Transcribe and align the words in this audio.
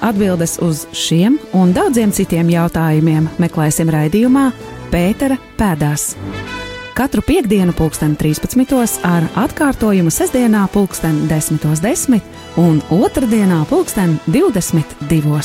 atbildes 0.00 0.58
uz 0.64 0.86
šiem 0.92 1.38
un 1.56 1.72
daudziem 1.76 2.12
citiem 2.14 2.50
jautājumiem 2.52 3.28
meklēsim 3.42 3.90
raidījumā 3.92 4.50
Pētera 4.88 5.36
pēdās. 5.58 6.14
Katru 6.98 7.22
piekdienu, 7.22 7.74
pulksten 7.76 8.16
13. 8.18 9.04
ar 9.06 9.26
atkārtojumu 9.38 10.10
sestdienā, 10.10 10.64
pulksten 10.72 11.26
10.10 11.30 11.84
10 11.84 12.22
un 12.58 12.80
otrdienā, 12.90 13.60
pulksten 13.70 14.16
22. 14.26 15.42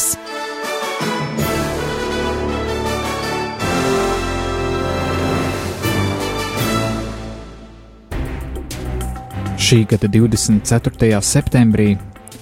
Šī 9.63 9.83
gada 9.88 10.09
24. 10.11 11.22
septembrī 11.22 11.94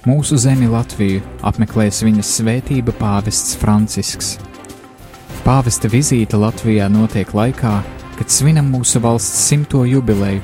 mūsu 0.07 0.37
zemi 0.41 0.65
Latviju 0.65 1.21
apmeklēs 1.45 2.01
viņas 2.01 2.29
svētība 2.39 2.93
pāvests 2.97 3.53
Francisks. 3.61 4.37
Pāvesta 5.45 5.89
vizīte 5.91 6.39
Latvijā 6.41 6.87
notiek 6.89 7.29
laikā, 7.37 7.73
kad 8.17 8.33
svinam 8.33 8.71
mūsu 8.73 9.01
valsts 9.01 9.43
simto 9.49 9.83
jubileju, 9.85 10.41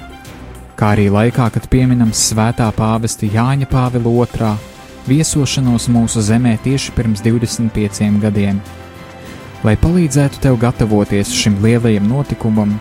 kā 0.78 0.92
arī 0.94 1.08
laikā, 1.14 1.48
kad 1.54 1.66
pieminam 1.74 2.12
svētā 2.14 2.68
pāvesta 2.78 3.26
Jāņa 3.26 3.70
Pāvila 3.72 4.28
II 4.30 4.52
viesošanos 5.08 5.88
mūsu 5.90 6.22
zemē 6.22 6.58
tieši 6.64 6.94
pirms 6.94 7.24
25 7.26 8.20
gadiem. 8.22 8.60
Lai 9.66 9.74
palīdzētu 9.82 10.44
tev 10.44 10.60
gatavoties 10.62 11.34
šim 11.34 11.58
lielajam 11.64 12.06
notikumam, 12.12 12.76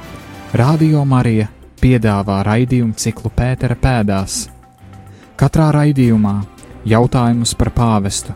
Radio 0.52 1.04
Marija 1.04 1.48
piedāvā 1.80 2.42
raidījumu 2.46 2.94
ciklu 2.96 3.32
Pētera 3.32 3.76
pēdās. 3.80 4.46
Katrā 5.36 5.70
raidījumā 5.74 6.34
jautājumus 6.86 7.54
par 7.58 7.72
pāvestu, 7.74 8.34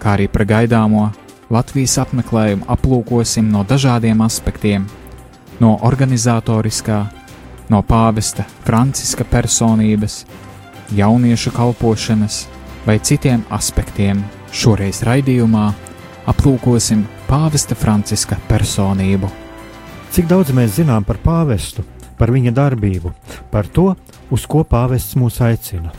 kā 0.00 0.16
arī 0.16 0.28
par 0.28 0.44
gaidāmo 0.48 1.08
Latvijas 1.50 1.96
apmeklējumu 2.02 2.66
aplūkosim 2.68 3.48
no 3.52 3.62
dažādiem 3.64 4.20
aspektiem- 4.24 4.86
no 5.62 5.78
organizatoriskā, 5.82 7.06
no 7.70 7.82
pāvesta 7.82 8.44
Franciska 8.64 9.24
personības, 9.24 10.24
jauniešu 10.92 11.50
kalpošanas 11.50 12.46
vai 12.86 12.98
citiem 12.98 13.44
aspektiem. 13.50 14.24
Šoreiz 14.52 15.02
raidījumā 15.02 15.74
aplūkosim 16.26 17.04
pāvesta 17.28 17.74
Franciska 17.74 18.36
personību. 18.48 19.30
Cik 20.10 20.26
daudz 20.26 20.50
mēs 20.50 20.78
zinām 20.78 21.04
par 21.04 21.16
pāvestu, 21.16 21.84
par 22.18 22.30
viņa 22.30 22.52
darbību, 22.52 23.12
par 23.50 23.66
to, 23.66 23.96
uz 24.30 24.46
ko 24.46 24.64
pāvests 24.64 25.16
mūs 25.18 25.40
aicina? 25.40 25.92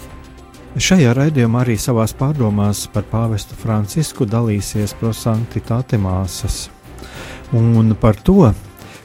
Šajā 0.78 1.10
raidījumā 1.18 1.64
arī 1.64 1.74
savās 1.82 2.12
pārdomās 2.14 2.84
par 2.94 3.08
pāvestu 3.10 3.56
Francisku 3.58 4.28
dalīsies 4.30 4.92
prosanktitāte 5.00 5.98
māsas. 5.98 6.68
Un 7.58 7.96
par 7.98 8.20
to, 8.22 8.52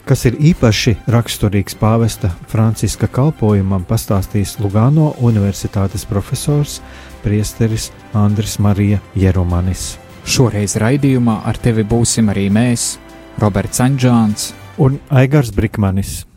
kas 0.04 0.26
ir 0.28 0.36
īpaši 0.36 0.98
raksturīgs 1.14 1.78
pāvesta 1.80 2.28
Franciska 2.52 3.08
kalpojumam, 3.08 3.86
pastāstīs 3.88 4.58
Lugano 4.60 5.14
Universitātes 5.24 6.04
profesors 6.04 6.82
Priesteris 7.22 7.88
Andris 8.12 8.58
Marija 8.60 9.00
Jeromanis. 9.16 9.94
Šoreiz 10.28 10.76
raidījumā 10.76 11.38
ar 11.48 11.56
tevi 11.56 11.86
būsim 11.88 12.28
arī 12.34 12.50
mēs, 12.52 12.98
Roberts 13.40 13.80
Anģāns 13.80 14.50
un 14.76 15.00
Aigars 15.08 15.54
Brikmanis. 15.56 16.31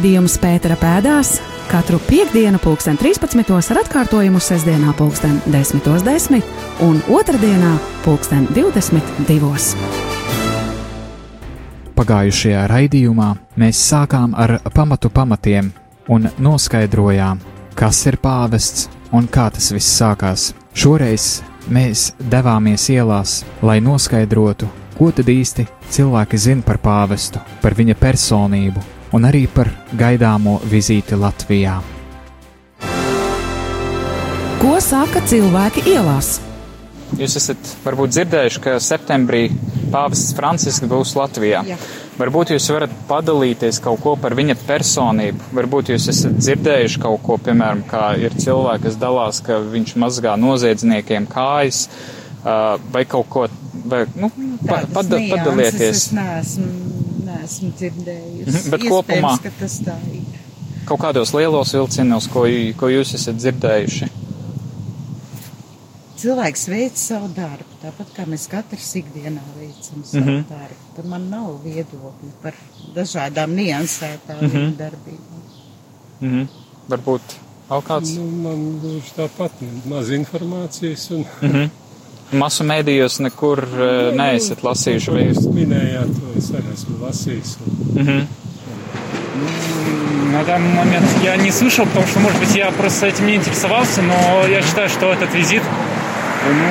Raidījums 0.00 0.38
Pētera 0.40 0.78
pēdās 0.80 1.34
katru 1.68 1.98
piekdienu, 2.06 2.56
pulksten 2.64 2.96
13. 2.96 3.50
ar 3.52 3.78
atkārtojumu 3.82 4.38
sestdienā, 4.40 4.94
pulksten 4.96 5.34
10.10 5.52 6.06
10 6.06 6.46
un 6.86 7.02
otrdienā, 7.12 7.74
pulksten 8.00 8.46
22. 8.56 9.58
Pagājušajā 11.98 12.62
raidījumā 12.72 13.26
mēs 13.60 13.82
sākām 13.90 14.32
ar 14.40 14.54
pamatu 14.72 15.10
pamatiem 15.12 15.68
un 16.08 16.30
noskaidrojām, 16.46 17.42
kas 17.76 18.00
ir 18.08 18.16
pāvests 18.24 18.86
un 19.12 19.28
kā 19.28 19.50
tas 19.52 19.68
viss 19.76 19.98
sākās. 20.00 20.54
Šoreiz 20.72 21.42
mēs 21.68 22.14
devāmies 22.32 22.88
ielās, 22.88 23.42
lai 23.60 23.82
noskaidrotu, 23.84 24.70
ko 24.96 25.10
tad 25.12 25.28
īsti 25.28 25.66
cilvēki 25.92 26.40
zina 26.40 26.64
par 26.64 26.80
pāvestu, 26.80 27.44
par 27.60 27.76
viņa 27.76 27.98
personību 28.00 28.86
un 29.16 29.26
arī 29.26 29.46
par 29.50 29.70
gaidāmo 29.96 30.58
vizīti 30.70 31.18
Latvijā. 31.18 31.80
Ko 34.60 34.76
saka 34.84 35.22
cilvēki 35.24 35.86
ielās? 35.88 36.38
Jūs 37.18 37.34
esat 37.40 37.70
varbūt 37.82 38.12
dzirdējuši, 38.14 38.60
ka 38.62 38.76
septembrī 38.78 39.48
pāvests 39.90 40.34
Francisks 40.36 40.86
būs 40.86 41.16
Latvijā. 41.18 41.64
Jā. 41.66 41.78
Varbūt 42.20 42.52
jūs 42.52 42.68
varat 42.70 42.92
padalīties 43.08 43.80
kaut 43.82 44.02
ko 44.04 44.12
par 44.20 44.36
viņa 44.38 44.54
personību. 44.68 45.50
Varbūt 45.56 45.94
jūs 45.94 46.06
esat 46.12 46.36
dzirdējuši 46.38 47.00
kaut 47.02 47.24
ko, 47.24 47.38
piemēram, 47.40 47.82
kā 47.88 48.12
ir 48.20 48.36
cilvēki, 48.36 48.84
kas 48.84 49.00
dalās, 49.00 49.40
ka 49.42 49.58
viņš 49.64 49.96
mazgā 50.04 50.36
noziedzniekiem 50.38 51.26
kājas, 51.32 51.86
vai 52.44 53.06
kaut 53.08 53.32
ko, 53.32 53.46
vai, 53.88 54.04
nu, 54.20 54.30
pa, 54.68 54.82
pada, 54.92 55.18
padalieties. 55.32 55.96
Es 55.96 56.06
neesmu, 56.14 56.68
neesmu 57.40 57.72
dzirdējusi. 57.80 58.54
Mhm, 58.54 58.70
bet 58.70 58.86
kopumā, 58.86 59.34
ka 59.42 59.52
tas 59.58 59.80
tā 59.84 59.98
ir. 60.12 60.40
Kaut 60.88 61.00
kādos 61.00 61.34
lielos 61.36 61.74
vilcienos, 61.74 62.30
ko, 62.32 62.46
ko 62.76 62.88
jūs 62.88 63.14
esat 63.18 63.36
dzirdējuši 63.40 64.10
cilvēks 66.20 66.66
veic 66.70 66.98
savu 67.00 67.30
darbu, 67.34 67.76
tāpat 67.80 68.12
kā 68.16 68.26
mēs 68.28 68.46
katrs 68.50 68.88
ikdienā 69.00 69.42
veicam 69.56 70.02
savu 70.04 70.24
mm 70.24 70.30
-hmm. 70.30 70.48
darbu. 70.50 70.88
Tad 70.96 71.06
man 71.12 71.28
nav 71.32 71.50
viedokļi 71.64 72.32
par 72.42 72.56
dažādām 72.96 73.54
niansētām 73.56 74.40
mm 74.40 74.50
-hmm. 74.50 74.76
darbībām. 74.76 75.44
Mm 76.20 76.30
-hmm. 76.30 76.46
Varbūt 76.88 77.36
vēl 77.70 77.82
kāds? 77.88 78.14
Nu, 78.16 78.24
man 78.46 78.80
gluži 78.80 79.12
tāpat 79.16 79.62
maz 79.84 80.10
informācijas. 80.10 81.10
Un... 81.10 81.24
Mm 81.42 81.52
-hmm. 81.52 81.70
Masu 82.32 82.64
mēdījos 82.64 83.18
nekur 83.24 83.64
uh, 83.66 84.10
neesat 84.14 84.62
lasījuši. 84.62 85.10
Vai 85.10 85.24
jūs 85.30 85.48
minējāt, 85.54 86.12
to 86.14 86.34
es 86.38 86.50
arī 86.54 86.74
esmu 86.74 86.98
lasījis. 87.02 87.56
Mm 87.94 88.06
-hmm. 88.06 88.26
На 90.32 90.44
данный 90.44 90.74
момент 90.74 91.06
я 91.24 91.36
не 91.36 91.50
слышал, 91.50 91.86
потому 91.86 92.06
что, 92.06 92.20
может 92.20 92.38
быть, 92.38 92.54
я 92.54 92.70
просто 92.70 93.06
этим 93.06 93.26
не 93.26 93.34
интересовался, 93.34 94.02
но 94.02 94.46
я 94.46 94.62
считаю, 94.62 94.88
что 94.88 95.12
этот 95.12 95.34
визит 95.34 95.62
ну, 96.46 96.70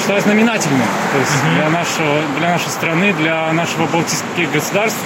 считаю 0.00 0.22
знаменательным. 0.22 0.86
То 1.12 1.18
есть 1.18 1.32
для, 1.54 1.70
нашего, 1.70 2.22
для 2.38 2.48
нашей 2.50 2.70
страны, 2.70 3.12
для 3.12 3.52
нашего 3.52 3.86
балтийских 3.86 4.50
государств 4.52 4.98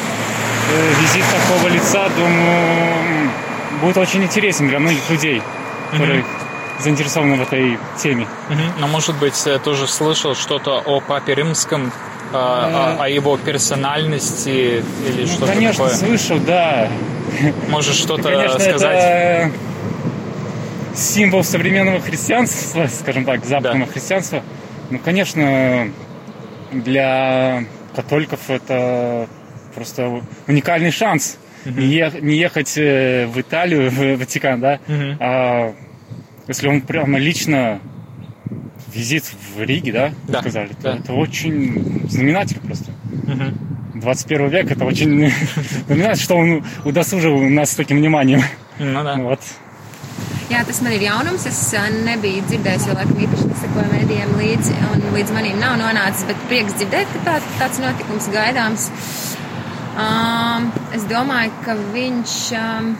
э, 0.72 1.02
визит 1.02 1.24
такого 1.30 1.68
лица, 1.72 2.08
думаю, 2.16 3.30
будет 3.80 3.96
очень 3.96 4.22
интересен 4.22 4.68
для 4.68 4.78
многих 4.78 5.10
людей, 5.10 5.42
которые. 5.90 6.24
Заинтересованы 6.80 7.36
в 7.36 7.42
этой 7.42 7.78
теме. 8.02 8.26
Uh-huh. 8.50 8.56
Но, 8.80 8.88
может 8.88 9.16
быть, 9.18 9.40
я 9.46 9.58
тоже 9.58 9.86
слышал 9.86 10.34
что-то 10.34 10.80
о 10.80 11.00
Папе 11.00 11.34
Римском, 11.34 11.92
о, 12.32 12.96
о 12.98 13.08
его 13.08 13.36
персональности 13.36 14.82
или 15.08 15.26
что-то 15.26 15.52
Конечно, 15.52 15.84
такое? 15.84 15.96
слышал, 15.96 16.38
да. 16.38 16.88
Можешь 17.68 17.96
что-то 17.96 18.30
Конечно, 18.30 18.58
сказать? 18.58 18.82
это 18.82 19.52
символ 20.94 21.44
современного 21.44 22.00
христианства, 22.00 22.86
скажем 22.86 23.24
так, 23.24 23.44
западного 23.44 23.90
христианства. 23.90 24.42
Ну, 24.90 24.98
конечно, 24.98 25.88
для 26.72 27.64
католиков 27.94 28.38
это 28.48 29.28
просто 29.74 30.22
уникальный 30.46 30.90
шанс. 30.90 31.38
Не, 31.64 31.86
е- 31.86 32.20
не 32.20 32.36
ехать 32.36 32.76
э, 32.76 33.26
в 33.26 33.40
Италию, 33.40 33.90
в 33.90 34.16
Ватикан, 34.18 34.60
да, 34.60 34.80
Мгм. 34.86 35.16
а 35.18 35.74
если 36.48 36.68
он 36.68 36.80
прямо 36.82 37.18
лично 37.18 37.80
визит 38.92 39.24
в 39.56 39.60
Риге, 39.60 39.92
да, 39.92 40.12
Да, 40.28 40.40
сказали, 40.40 40.68
то 40.68 40.82
да. 40.82 40.96
это 40.96 41.12
очень 41.12 42.06
знаменательно 42.08 42.60
просто. 42.62 42.90
Мгм. 43.26 43.58
21 43.94 44.48
век 44.48 44.70
это 44.70 44.84
очень 44.84 45.30
знаменательно, 45.86 46.16
что 46.16 46.36
он 46.36 46.64
удосужил 46.84 47.38
нас 47.40 47.72
с 47.72 47.74
таким 47.74 47.98
вниманием. 47.98 48.42
Ну 48.78 49.04
да. 49.04 49.16
Вот. 49.16 49.40
Jā, 50.50 50.60
tas 50.62 50.82
man 50.84 50.92
ir 50.92 51.00
jaunums. 51.00 51.46
Es 51.48 51.72
nebiju 52.04 52.42
dzirdējis, 52.44 52.84
jo 52.90 52.94
laikam 52.98 53.16
īpaši 53.24 53.46
nesakoju 53.48 53.86
mēdījiem 53.94 54.34
līdzi, 54.36 54.74
un 54.92 55.06
līdz 55.16 55.32
manim 55.32 55.56
nav 55.58 55.78
nonācis, 55.80 56.26
bet 56.28 56.42
prieks 56.50 56.76
dzirdēt, 56.76 57.08
ka 57.14 57.22
tā, 57.24 57.36
tāds 57.62 57.80
notikums 57.80 58.28
gaidāms. 58.34 58.84
Um, 59.96 60.68
es 60.92 61.06
domāju, 61.08 61.54
ka 61.64 61.78
viņš 61.94 62.36
um, 62.60 62.90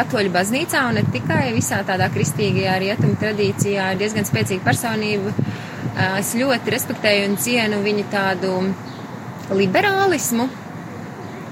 katoļu 0.00 0.32
baznīcā 0.34 0.82
un 0.88 0.98
ne 0.98 1.04
tikai 1.12 1.50
visā 1.56 1.82
tādā 1.86 2.08
kristīgajā 2.14 2.78
rietumu 2.80 3.18
tradīcijā 3.20 3.92
ir 3.92 4.00
diezgan 4.00 4.28
spēcīga 4.28 4.64
personība. 4.64 5.34
Uh, 5.36 6.18
es 6.20 6.32
ļoti 6.38 6.72
respektēju 6.72 7.28
un 7.28 7.40
cienu 7.40 7.82
viņa 7.84 8.06
tādu 8.12 8.54
liberālismu. 9.56 10.48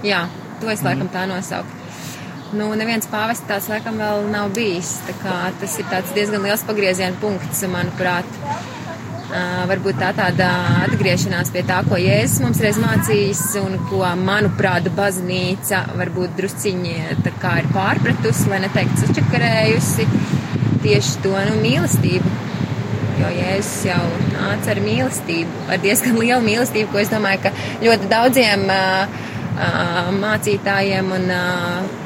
Jā, 0.06 0.24
to 0.62 0.70
es 0.72 0.84
laikam 0.86 1.10
tā 1.12 1.26
nosaucu. 1.28 1.76
Nu, 2.56 2.70
neviens 2.80 3.08
pāvests 3.10 3.44
tāds 3.48 3.68
laikam 3.68 3.98
vēl 4.00 4.30
nav 4.32 4.54
bijis. 4.56 4.94
Tā 5.04 5.12
kā 5.20 5.36
tas 5.60 5.74
ir 5.80 5.88
tāds 5.90 6.14
diezgan 6.16 6.46
liels 6.46 6.64
pagrieziena 6.64 7.18
punkts, 7.20 7.60
manuprāt. 7.68 8.38
Varbūt 9.28 9.98
tā 10.00 10.08
tāda 10.16 10.46
atgriešanās 10.86 11.50
pie 11.52 11.60
tā, 11.68 11.82
ko 11.84 11.98
Jēzus 12.00 12.40
mums 12.40 12.60
reiz 12.64 12.78
mācījis, 12.80 13.42
un 13.60 13.74
ko, 13.90 14.00
manuprāt, 14.16 14.88
baznīca 14.96 15.82
varbūt 15.98 16.36
drusciņi 16.38 16.94
tā 17.26 17.34
kā 17.42 17.58
ir 17.60 17.68
pārpratusi, 17.74 18.48
lai 18.48 18.62
neteikt 18.64 19.02
sačakarējusi 19.02 20.06
tieši 20.84 21.20
to 21.24 21.34
nu, 21.50 21.58
mīlestību. 21.60 22.32
Jo 23.18 23.32
Jēzus 23.34 23.82
jau 23.90 24.00
nāca 24.30 24.72
ar 24.72 24.80
mīlestību, 24.86 25.64
ar 25.74 25.82
diezgan 25.82 26.16
lielu 26.22 26.40
mīlestību, 26.46 26.92
ko 26.94 27.02
es 27.02 27.12
domāju, 27.12 27.42
ka 27.44 27.52
ļoti 27.84 28.08
daudziem 28.08 28.64
uh, 28.72 29.26
mācītājiem 30.22 31.10
un 31.18 31.26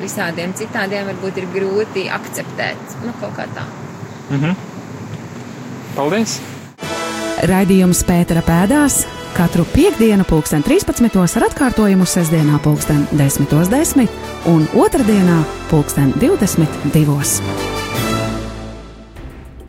visādiem 0.01 0.57
citādiem 0.59 1.07
varbūt 1.13 1.39
ir 1.39 1.47
grūti 1.55 2.09
akceptēt. 2.19 2.99
Nu, 3.05 3.15
kaut 3.21 3.37
kā 3.39 3.47
tā. 3.55 3.69
Mhm. 4.33 4.59
Paldies! 5.95 6.41
Raidījums 7.43 8.05
Pētera 8.07 8.39
pēdās 8.47 9.01
katru 9.35 9.65
piekdienu, 9.73 10.23
pulksten 10.29 10.63
13. 10.63 11.09
ar 11.11 11.47
atkārtojumu 11.49 12.07
sestdienā, 12.07 12.61
pulksten 12.63 13.01
10.10. 13.19 14.07
un 14.47 14.69
otrdienā, 14.79 15.41
pulksten 15.67 16.13
22. 16.23 17.17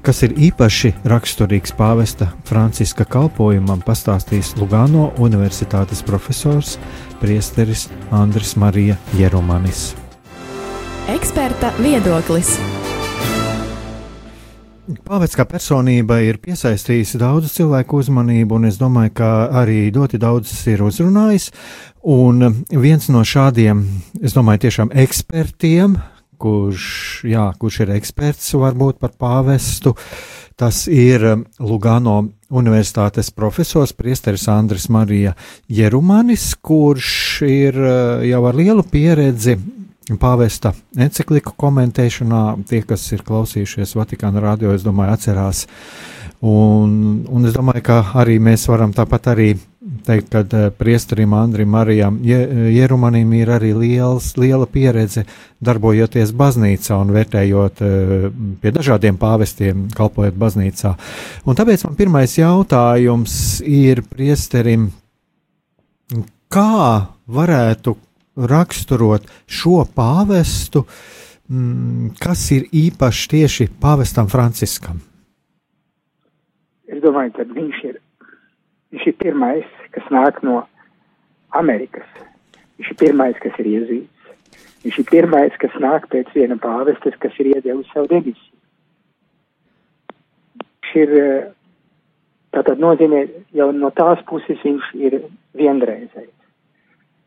Kas 0.05 0.21
ir 0.27 0.37
īpaši 0.51 0.93
raksturīgs 1.09 1.73
pāvesta 1.73 2.29
Franciska 2.45 3.07
kalpošanam, 3.09 3.81
pastāstīs 3.81 4.53
Lugano 4.59 5.09
Universitātes 5.17 6.05
profesors 6.05 6.77
Priesteris 7.23 7.87
Andris 8.13 8.53
Marija 8.53 9.01
Jeromanis. 9.17 9.95
Eksperta 11.09 11.73
viedoklis. 11.81 12.59
Pāvests 14.83 15.37
kā 15.39 15.45
personība 15.47 16.17
ir 16.27 16.41
piesaistījis 16.43 17.13
daudzu 17.21 17.47
cilvēku 17.53 18.01
uzmanību, 18.01 18.57
un 18.57 18.67
es 18.67 18.75
domāju, 18.81 19.13
ka 19.15 19.27
arī 19.61 19.85
ļoti 19.95 20.17
daudzus 20.19 20.59
ir 20.67 20.81
uzrunājis. 20.83 21.45
Un 22.11 22.43
viens 22.67 23.07
no 23.07 23.21
šādiem, 23.23 23.79
es 24.19 24.35
domāju, 24.35 24.65
tiešām 24.65 24.91
ekspertiem, 25.05 25.95
kurš, 26.35 26.87
jā, 27.31 27.45
kurš 27.61 27.77
ir 27.85 27.93
eksperts 27.95 28.49
varbūt 28.59 28.99
par 28.99 29.13
pāvestu, 29.15 29.93
tas 30.59 30.81
ir 30.91 31.23
Lugano 31.63 32.17
Universitātes 32.51 33.31
profesors 33.31 33.95
Priesteris 33.95 34.49
Andris 34.51 34.89
Marija 34.91 35.31
Jerumanis, 35.71 36.49
kurš 36.59 37.13
ir 37.47 37.79
eh, 37.79 38.27
jau 38.33 38.43
ar 38.51 38.59
lielu 38.59 38.83
pieredzi 38.83 39.55
pāvesta 40.19 40.73
encikliku 40.99 41.53
komentēšanā. 41.57 42.41
Tie, 42.69 42.81
kas 42.87 43.05
ir 43.15 43.23
klausījušies 43.27 43.95
Vatikāna 43.97 44.43
radio, 44.43 44.73
es 44.75 44.83
domāju, 44.85 45.15
atcerās. 45.15 45.65
Un, 46.43 47.23
un 47.31 47.45
es 47.47 47.53
domāju, 47.55 47.85
ka 47.87 48.01
arī 48.19 48.35
mēs 48.43 48.65
varam 48.67 48.91
tāpat 48.95 49.29
arī 49.31 49.53
teikt, 50.03 50.29
ka 50.31 50.41
eh, 50.43 50.69
priesterim 50.75 51.33
Andrim 51.35 51.69
Marijam 51.71 52.17
Je- 52.23 52.71
Jerumanim 52.75 53.31
ir 53.37 53.51
arī 53.55 53.71
liels, 53.75 54.33
liela 54.39 54.67
pieredze 54.67 55.23
darbojoties 55.63 56.33
baznīcā 56.35 56.99
un 56.99 57.13
vērtējot 57.15 57.81
eh, 57.83 58.27
pie 58.59 58.73
dažādiem 58.75 59.19
pāvestiem, 59.19 59.87
kalpojot 59.95 60.35
baznīcā. 60.39 60.95
Un 61.47 61.55
tāpēc 61.59 61.87
man 61.87 61.95
pirmais 61.99 62.35
jautājums 62.37 63.61
ir 63.63 64.03
priesterim, 64.11 64.89
kā 66.51 67.07
varētu 67.27 67.95
raksturot 68.35 69.27
šo 69.47 69.83
pāvestu, 69.95 70.85
mm, 71.49 72.13
kas 72.21 72.45
ir 72.55 72.67
īpašs 72.73 73.27
tieši 73.33 73.69
pāvestam 73.81 74.29
Franciskam? 74.31 75.01
Es 76.87 77.01
domāju, 77.01 77.33
ka 77.37 77.45
viņš 77.49 77.83
ir, 77.89 77.99
viņš 78.93 79.07
ir 79.09 79.17
pirmais, 79.21 79.69
kas 79.95 80.09
nāk 80.13 80.41
no 80.45 80.63
Amerikas. 81.53 82.09
Viņš 82.77 82.91
ir 82.91 82.99
pirmais, 82.99 83.37
kas 83.41 83.57
ir 83.61 83.69
iezīts. 83.69 84.09
Viņš 84.83 84.99
ir 84.99 85.07
pirmais, 85.07 85.53
kas 85.61 85.75
nāk 85.79 86.09
pēc 86.11 86.33
viena 86.35 86.57
pāvestes, 86.59 87.15
kas 87.21 87.37
ir 87.39 87.53
iedevis 87.53 87.89
savu 87.93 88.09
demisiju. 88.11 88.57
Viņš 90.83 90.95
ir, 90.99 91.13
tātad 92.53 92.81
nozīmē, 92.83 93.23
jau 93.55 93.71
no 93.73 93.89
tās 93.95 94.21
puses 94.29 94.59
viņš 94.65 94.89
ir 94.99 95.21
vienreizējs. 95.57 96.33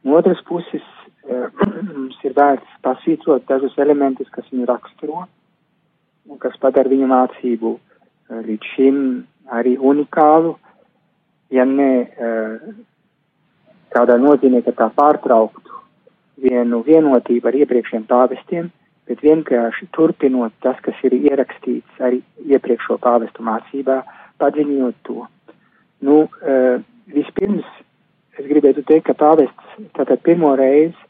No 0.07 0.21
otras 0.21 0.39
puses, 0.47 0.85
mums 1.27 2.19
ir 2.25 2.35
vērts 2.37 2.79
pasvītrot 2.87 3.47
dažus 3.49 3.75
elementus, 3.83 4.31
kas 4.31 4.47
viņu 4.53 4.67
raksturo 4.69 5.27
un 6.27 6.39
kas 6.43 6.57
padara 6.63 6.91
viņu 6.91 7.09
mācību 7.11 7.73
eh, 7.77 8.41
līdz 8.47 8.73
šim 8.75 8.99
arī 9.57 9.77
unikālu, 9.79 10.57
ja 11.55 11.65
ne 11.65 11.91
eh, 12.03 12.67
tādā 13.95 14.19
nozīmē, 14.19 14.63
ka 14.67 14.75
tā 14.75 14.91
pārtrauktu 14.97 15.83
vienu 16.43 16.83
vienotību 16.87 17.49
ar 17.49 17.59
iepriekšējiem 17.63 18.09
pāvestiem, 18.11 18.71
bet 19.07 19.23
vienkārši 19.23 19.89
turpinot 19.95 20.55
tas, 20.63 20.79
kas 20.83 20.99
ir 21.07 21.15
ierakstīts 21.17 22.03
arī 22.03 22.21
iepriekšo 22.43 22.99
pāvestu 23.03 23.47
mācībā, 23.47 24.03
padziļinot 24.43 24.99
to. 25.07 25.27
Nu, 26.03 26.27
eh, 26.43 26.83
vispirms 27.07 27.67
es 28.37 28.47
gribētu 28.51 28.83
teikt, 28.85 29.07
ka 29.07 29.15
pāvests 29.17 29.91
tātad 29.97 30.21
pirmo 30.27 30.53
reizi 30.59 31.07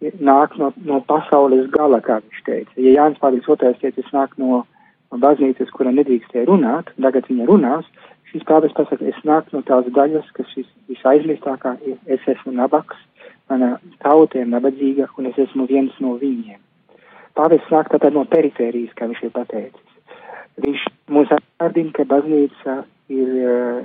nāk 0.00 0.56
no, 0.58 0.70
no 0.84 1.00
pasaules 1.08 1.68
gala, 1.74 2.00
kā 2.00 2.20
viņš 2.22 2.44
teica. 2.46 2.76
Ja 2.80 2.94
Jānis 2.96 3.20
Pāvils 3.20 3.48
II 3.48 3.58
teica, 3.60 3.92
es 4.00 4.14
nāku 4.14 4.40
no, 4.40 4.62
no 5.12 5.20
baznīcas, 5.20 5.72
kura 5.76 5.92
nedrīkstēja 5.92 6.48
runāt, 6.48 6.92
tagad 7.00 7.28
viņa 7.28 7.48
runās, 7.50 7.88
šis 8.30 8.46
pāvests 8.48 8.76
pasaka, 8.78 9.04
es 9.10 9.20
nāku 9.26 9.56
no 9.56 9.62
tās 9.66 9.88
daļas, 9.92 10.32
kas 10.36 10.50
vis, 10.56 10.68
visaizmirstākā 10.88 11.76
ir, 11.86 11.98
es 12.06 12.24
esmu 12.30 12.54
nabaks, 12.56 12.96
mana 13.50 13.76
tauta 14.04 14.40
ir 14.40 14.48
nabadzīga, 14.48 15.10
un 15.18 15.30
es 15.32 15.38
esmu 15.44 15.66
viens 15.70 15.94
no 16.00 16.16
viņiem. 16.20 16.60
Pāvests 17.36 17.72
nāk 17.72 17.90
tātad 17.92 18.14
no 18.14 18.24
perifērijas, 18.30 18.94
kā 18.96 19.08
viņš 19.10 19.24
ir 19.26 19.34
pateicis. 19.34 19.86
Viņš 20.60 20.86
mūs 21.14 21.30
atgādina, 21.34 21.92
ka 21.96 22.04
baznīca 22.08 22.80
ir 23.10 23.28
uh, 23.40 23.84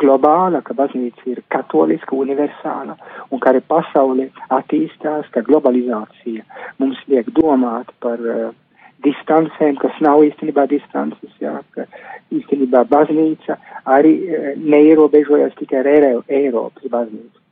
globāla, 0.00 0.62
ka 0.64 0.74
baznīca 0.76 1.26
ir 1.30 1.42
katoliska, 1.52 2.16
universāla, 2.16 2.96
un 3.30 3.42
ka 3.42 3.52
arī 3.52 3.62
pasaule 3.72 4.28
attīstās, 4.56 5.28
ka 5.34 5.44
globalizācija 5.46 6.44
mums 6.82 7.00
liek 7.10 7.30
domāt 7.36 7.92
par 8.04 8.20
uh, 8.20 8.50
distancēm, 9.04 9.78
kas 9.80 9.96
nav 10.04 10.24
īstenībā 10.28 10.66
distances, 10.70 11.32
jā, 11.42 11.58
ka 11.76 11.86
īstenībā 12.34 12.84
baznīca 12.90 13.58
arī 13.96 14.14
uh, 14.26 14.52
neierobežojas 14.60 15.56
tikai 15.60 15.82
ar 15.82 15.90
Eiro, 15.94 16.22
Eiropas 16.28 16.92
baznīcu. 16.92 17.44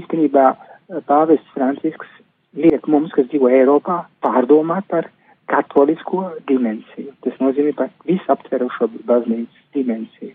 Īstenībā 0.00 0.48
uh, 0.54 1.02
pāvests 1.08 1.54
Francisks 1.54 2.10
liek 2.58 2.86
mums, 2.90 3.12
kas 3.14 3.28
dzīvo 3.30 3.50
Eiropā, 3.52 4.02
pārdomāt 4.24 4.88
par 4.90 5.10
katolisko 5.48 6.26
dimensiju. 6.48 7.14
Tas 7.24 7.38
nozīmē 7.42 7.72
par 7.78 7.92
visaptverošo 8.08 8.90
baznīcas 9.08 9.64
dimensiju. 9.76 10.34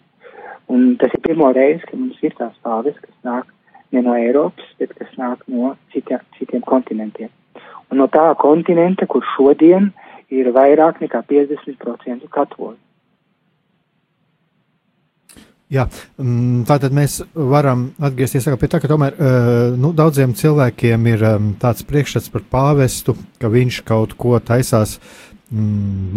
Un 0.72 0.96
tas 1.00 1.12
ir 1.14 1.22
pirmo 1.24 1.50
reizi, 1.54 1.84
kad 1.90 2.00
mums 2.00 2.22
ir 2.24 2.36
tās 2.38 2.54
pāvis, 2.66 2.98
kas 3.02 3.16
nāk 3.28 3.50
ne 3.94 4.02
no 4.06 4.16
Eiropas, 4.18 4.70
bet 4.80 4.94
kas 4.98 5.12
nāk 5.20 5.44
no 5.52 5.76
citiem, 5.94 6.24
citiem 6.40 6.64
kontinentiem. 6.66 7.30
Un 7.92 8.00
no 8.02 8.08
tā 8.10 8.26
kontinenta, 8.42 9.06
kur 9.06 9.26
šodien 9.36 9.92
ir 10.34 10.50
vairāk 10.56 11.04
nekā 11.04 11.22
50% 11.30 12.32
katoļu. 12.34 12.80
Jā, 15.74 15.88
mm, 16.22 16.66
tātad 16.70 16.94
mēs 16.94 17.20
varam 17.34 17.88
atgriezties 17.98 18.46
pie 18.62 18.70
tā, 18.70 18.78
ka 18.82 18.90
tomēr 18.90 19.16
nu, 19.80 19.90
daudziem 19.98 20.36
cilvēkiem 20.38 21.08
ir 21.10 21.24
tāds 21.62 21.86
priekšstats 21.90 22.30
par 22.34 22.44
pāvestu, 22.52 23.16
ka 23.42 23.50
viņš 23.50 23.80
kaut 23.88 24.14
ko 24.20 24.38
taisās 24.38 25.00
mm, 25.00 25.33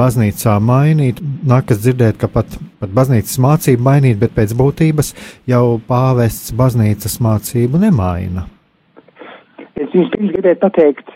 baznīcā 0.00 0.57
mainīt. 0.64 1.21
Nākas 1.47 1.83
dzirdēt, 1.85 2.19
ka 2.21 2.28
pat, 2.33 2.59
pat 2.81 2.93
baznīcas 2.97 3.38
mācību 3.43 3.87
mainīt, 3.88 4.21
bet 4.23 4.35
pēc 4.37 4.55
būtības 4.59 5.12
jau 5.50 5.78
pāvests 5.88 6.55
baznīcas 6.57 7.19
mācību 7.25 7.83
nemaina. 7.87 8.47
Es 9.76 9.93
jums 9.93 10.09
pirms 10.14 10.33
gribēju 10.33 10.61
pateikt, 10.62 11.11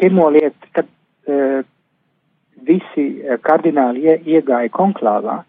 pirmo 0.00 0.30
lietu, 0.32 0.70
kad 0.72 0.88
visi 2.66 3.04
kardināli 3.44 4.16
iegāja 4.24 4.72
konklāvā 4.72 5.42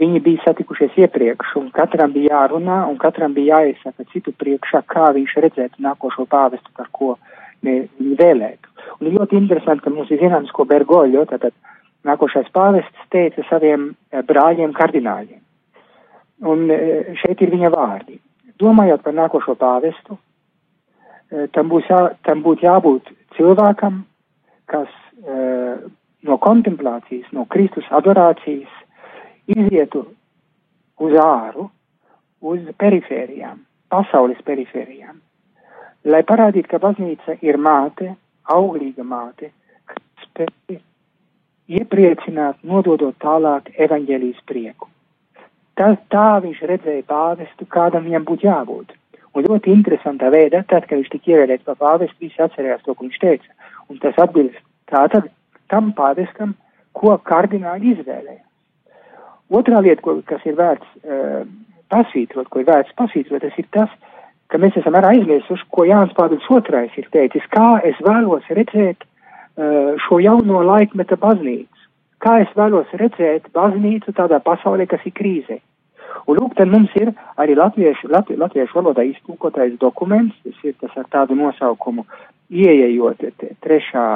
Viņi 0.00 0.22
bija 0.24 0.40
satikušies 0.46 0.94
iepriekš, 0.96 1.50
un 1.60 1.66
katram 1.76 2.14
bija 2.14 2.38
jārunā, 2.38 2.78
un 2.88 2.96
katram 3.00 3.34
bija 3.36 3.58
jāiesaka 3.60 4.06
citu 4.08 4.32
priekšā, 4.40 4.80
kā 4.88 5.10
viņš 5.12 5.34
redzētu 5.44 5.84
nākošo 5.84 6.24
pāvestu, 6.32 6.72
par 6.78 6.88
ko 6.96 7.10
viņi 7.12 7.41
vēlētu. 7.62 8.72
Un 9.00 9.08
ir 9.08 9.16
ļoti 9.18 9.38
interesanti, 9.38 9.84
ka 9.84 9.90
ir 9.90 10.20
zināms, 10.20 10.50
ko 10.54 10.66
Bergoļo, 10.68 11.24
tātad 11.30 11.54
nākošais 12.06 12.50
pāvests 12.54 13.08
teica 13.14 13.44
saviem 13.48 13.92
eh, 14.10 14.22
brāļiem 14.26 14.74
kardināļiem. 14.76 15.40
Un 16.50 16.68
eh, 16.70 17.12
šeit 17.22 17.42
ir 17.42 17.52
viņa 17.54 17.70
vārdi. 17.74 18.18
Domājot 18.62 19.02
par 19.02 19.14
nākošo 19.16 19.54
pāvestu, 19.58 20.18
eh, 21.30 21.46
tam, 21.54 21.70
būs 21.72 21.88
jā, 21.90 22.02
tam 22.26 22.42
būtu 22.46 22.66
jābūt 22.66 23.12
cilvēkam, 23.38 24.04
kas 24.66 24.90
no 26.26 26.36
kontemplācijas, 26.42 27.28
no 27.30 27.44
Kristus 27.46 27.86
adorācijas 27.94 28.70
izietu 29.46 30.02
uz 30.98 31.14
āru, 31.22 31.68
uz 32.42 32.64
perifērijām, 32.80 33.60
pasaules 33.92 34.40
perifērijām, 34.46 35.20
lai 36.04 36.22
parādītu, 36.26 36.68
ka 36.70 36.80
baznīca 36.82 37.36
ir 37.44 37.58
māte, 37.58 38.14
auglīga 38.50 39.04
māte, 39.06 39.52
kas 39.86 40.26
spēj 40.26 40.80
iepriecināt, 41.72 42.58
nododot 42.66 43.16
tālāk 43.22 43.70
evaņģēlijas 43.80 44.42
prieku. 44.48 44.88
Tā, 45.78 45.94
tā 46.12 46.26
viņš 46.44 46.58
redzēja 46.68 47.04
pāvestu, 47.08 47.66
kādam 47.70 48.04
viņam 48.08 48.26
būtu 48.28 48.48
jābūt. 48.48 48.92
Un 49.32 49.46
ļoti 49.46 49.72
interesantā 49.72 50.28
veidā, 50.32 50.60
tad, 50.68 50.84
kad 50.88 50.98
viņš 50.98 51.12
tika 51.14 51.32
ievēlēts 51.32 51.64
par 51.64 51.78
pāvestu, 51.80 52.18
visi 52.20 52.42
atcerējās 52.44 52.82
to, 52.84 52.94
ko 52.94 53.06
viņš 53.06 53.20
teica. 53.22 53.70
Un 53.88 54.00
tas 54.02 54.18
atbilst 54.20 54.60
tātad 54.92 55.30
tam 55.72 55.94
pāvestam, 55.96 56.52
ko 56.92 57.14
kardināli 57.24 57.94
izvēlēja. 57.94 58.42
Otrā 59.52 59.80
lieta, 59.84 60.02
ko, 60.04 60.18
kas 60.28 60.44
ir 60.48 60.58
vērts 60.58 60.90
uh, 61.00 61.46
pasvītrot, 61.92 62.50
ko 62.52 62.60
ir 62.60 62.68
vērts 62.68 62.92
pasvītrot, 62.98 63.44
tas 63.46 63.56
ir 63.60 63.68
tas, 63.72 63.96
ka 64.52 64.60
mēs 64.60 64.76
esam 64.76 64.96
arī 64.98 65.16
aizmirsuši, 65.16 65.66
ko 65.72 65.86
Jānis 65.88 66.12
Pāvils 66.16 66.44
II 66.52 66.84
ir 67.00 67.08
teicis, 67.14 67.48
kā 67.54 67.80
es 67.88 67.98
vēlos 68.04 68.44
redzēt 68.52 69.04
uh, 69.04 69.94
šo 70.04 70.20
jauno 70.20 70.60
laikmeta 70.68 71.16
baznīcu, 71.20 71.88
kā 72.22 72.38
es 72.44 72.52
vēlos 72.58 72.92
redzēt 73.00 73.48
baznīcu 73.56 74.12
tādā 74.18 74.42
pasaulē, 74.44 74.86
kas 74.90 75.04
ir 75.08 75.16
krīzē. 75.16 75.58
Un 76.28 76.38
lūk, 76.38 76.54
tad 76.58 76.70
mums 76.70 76.92
ir 77.00 77.10
arī 77.40 77.56
latviešu, 77.58 78.10
latvi, 78.12 78.36
latviešu 78.38 78.78
valodā 78.78 79.04
iztūkotais 79.08 79.74
dokuments, 79.80 80.36
tas 80.44 80.60
ir 80.68 80.76
tas 80.80 80.94
ar 81.00 81.08
tādu 81.10 81.34
nosaukumu, 81.38 82.04
ieejot 82.52 83.24
trešā, 83.64 84.06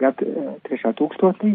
gad, 0.00 0.24
trešā 0.66 0.94
tūkstotī, 0.98 1.54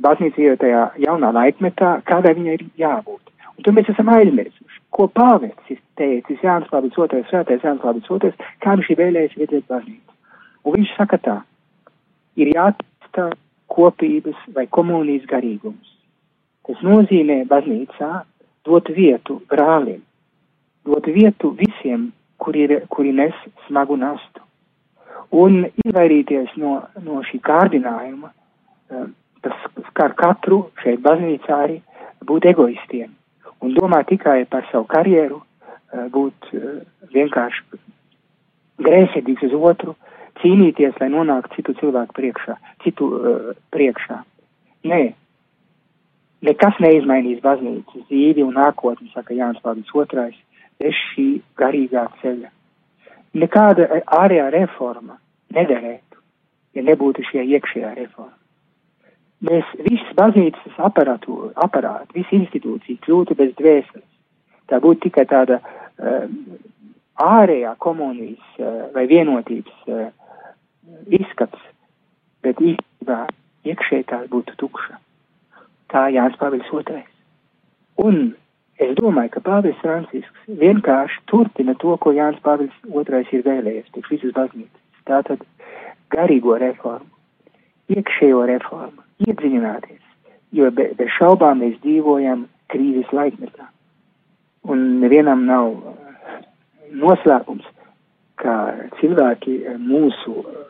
baznīca 0.00 0.40
ir 0.40 0.56
tajā 0.62 0.86
jaunā 1.04 1.34
laikmetā, 1.34 1.98
kādai 2.08 2.36
viņai 2.38 2.56
ir 2.56 2.66
jābūt. 2.80 3.34
Un 3.54 3.66
tur 3.66 3.76
mēs 3.76 3.90
esam 3.92 4.10
aizmirsuši, 4.14 4.63
ko 4.94 5.08
pāvests 5.10 5.72
ir 5.74 5.80
teicis 5.98 6.42
Jānis 6.44 6.70
Pāvils 6.70 6.94
II, 6.98 7.24
svētais 7.30 7.64
Jānis 7.66 7.82
Pāvils 7.82 8.10
II, 8.10 8.34
kā 8.62 8.76
viņš 8.76 8.90
ir 8.92 9.00
vēlējis 9.00 9.38
redzēt 9.40 9.66
baznīcu. 9.70 10.14
Un 10.64 10.76
viņš 10.78 10.92
saka 10.98 11.18
tā, 11.24 11.36
ir 12.38 12.52
jāatstā 12.54 13.30
kopības 13.74 14.38
vai 14.54 14.66
komunijas 14.70 15.26
garīgums. 15.30 15.90
Tas 16.64 16.80
nozīmē 16.86 17.42
baznīcā 17.50 18.12
dot 18.64 18.88
vietu 18.96 19.40
brālim, 19.50 20.00
dot 20.86 21.10
vietu 21.10 21.50
visiem, 21.58 22.12
kuri, 22.40 22.64
ir, 22.68 22.76
kuri 22.88 23.12
nes 23.16 23.34
smagu 23.66 23.98
nastu. 24.00 24.40
Un 25.34 25.64
izvairīties 25.82 26.54
no, 26.60 26.78
no 27.02 27.20
šī 27.26 27.40
kārdinājuma, 27.44 28.30
um, 28.94 29.12
tas 29.42 29.68
skar 29.90 30.14
katru 30.16 30.62
šeit 30.80 31.02
baznīcā 31.04 31.60
arī 31.66 31.80
būt 32.24 32.46
egoistiem 32.54 33.10
un 33.64 33.74
domāt 33.76 34.08
tikai 34.12 34.44
par 34.50 34.66
savu 34.70 34.86
karjeru, 34.90 35.40
eh, 35.92 36.06
būt 36.12 36.50
eh, 36.52 36.84
vienkārši 37.14 37.80
grēsirdīgs 38.84 39.46
uz 39.48 39.56
otru, 39.70 39.96
cīnīties, 40.42 40.96
lai 41.00 41.08
nonāktu 41.12 41.56
citu 41.56 41.74
cilvēku 41.78 42.16
priekšā, 42.16 42.56
citu 42.82 43.06
uh, 43.06 43.52
priekšā. 43.70 44.16
Nē, 44.90 44.98
nekas 46.42 46.80
neizmainīs 46.82 47.38
baznīcas 47.44 48.08
dzīvi 48.08 48.42
un 48.42 48.58
nākotni, 48.58 49.12
saka 49.14 49.36
Jānis 49.38 49.62
Pāvils 49.62 49.94
II, 49.94 50.34
bez 50.82 50.98
šī 51.12 51.28
garīgā 51.54 52.08
ceļa. 52.18 52.50
Nekāda 53.38 54.02
ārējā 54.18 54.50
reforma 54.58 55.20
nederētu, 55.54 56.18
ja 56.74 56.82
nebūtu 56.90 57.22
šie 57.30 57.46
iekšējā 57.54 57.94
reforma 58.02 58.34
mēs 59.42 59.70
visas 59.86 60.12
baznīcas 60.18 60.78
aparātu, 60.78 61.50
aparātu, 61.56 62.14
visas 62.14 62.36
institūcijas 62.38 63.00
kļūtu 63.06 63.36
bez 63.38 63.54
dvēseles. 63.58 64.10
Tā 64.70 64.80
būtu 64.80 65.08
tikai 65.08 65.26
tāda 65.28 65.60
uh, 65.60 66.28
ārējā 67.20 67.74
komunijas 67.78 68.44
uh, 68.58 68.86
vai 68.94 69.06
vienotības 69.10 69.90
uh, 69.92 70.06
izskats, 71.12 71.60
bet 72.44 72.60
īstenībā 72.60 73.26
iekšēji 73.64 74.08
tā 74.10 74.22
būtu 74.30 74.56
tukša. 74.60 74.98
Tā 75.92 76.08
Jānis 76.12 76.38
Pāvils 76.40 76.70
II. 76.72 77.04
Un 78.04 78.34
es 78.82 78.94
domāju, 78.98 79.36
ka 79.36 79.44
Pāvils 79.44 79.80
Francisks 79.82 80.48
vienkārši 80.48 81.22
turpina 81.30 81.76
to, 81.80 81.96
ko 82.00 82.12
Jānis 82.16 82.42
Pāvils 82.44 82.74
II 82.88 83.22
ir 83.38 83.44
vēlējies 83.46 83.92
priekš 83.92 84.14
visas 84.16 84.34
baznīcas. 84.36 84.80
Tātad 85.04 85.44
garīgo 86.12 86.56
reformu, 86.60 87.13
iekšējo 87.92 88.44
reformu 88.48 89.04
iedziļināties, 89.24 90.02
jo 90.56 90.70
be, 90.74 90.90
bez 90.98 91.12
šaubām 91.18 91.60
mēs 91.62 91.76
dzīvojam 91.84 92.46
krīzes 92.72 93.10
laikmetā. 93.12 93.68
Un 94.70 94.84
nevienam 95.02 95.44
nav 95.48 95.72
uh, 95.74 95.96
noslēpums, 96.96 97.66
ka 98.40 98.54
cilvēki 99.00 99.58
uh, 99.62 99.76
mūsu 99.80 100.38
uh, 100.40 100.62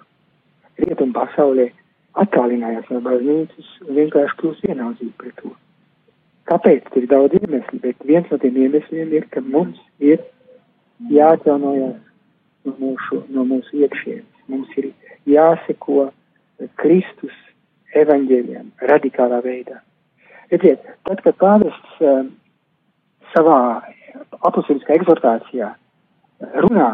rietumu 0.83 1.15
pasaulē 1.17 1.69
attālinājās 2.21 2.91
no 2.91 3.01
baznīcas 3.05 3.71
un 3.87 3.99
vienkārši 3.99 4.41
kļūst 4.41 4.67
vienaldzīgi 4.69 5.15
pret 5.19 5.39
to. 5.43 5.53
Kāpēc? 6.51 6.91
Ir 6.99 7.07
daudz 7.09 7.39
iemeslu, 7.39 7.81
bet 7.81 8.03
viens 8.05 8.29
no 8.31 8.39
tiem 8.43 8.59
iemesliem 8.67 9.15
ir, 9.17 9.25
ka 9.33 9.41
mums 9.41 9.79
ir 10.03 10.21
jāatjaunojas 11.11 11.97
no 12.67 12.75
mūsu, 12.81 13.23
no 13.33 13.47
mūsu 13.49 13.81
iekšienes. 13.81 14.29
Mums 14.53 14.69
ir 14.81 14.91
jāseko 15.31 16.11
Kristus 16.81 17.35
evaņģēļiem 17.95 18.71
radikālā 18.91 19.41
veidā. 19.45 19.81
Redziet, 20.53 20.85
tad, 21.09 21.23
kad 21.25 21.39
pāvests 21.41 22.03
uh, 22.05 22.27
savā 23.33 23.59
apusiliskā 24.47 24.99
eksortācijā 24.99 25.73
runā, 26.67 26.89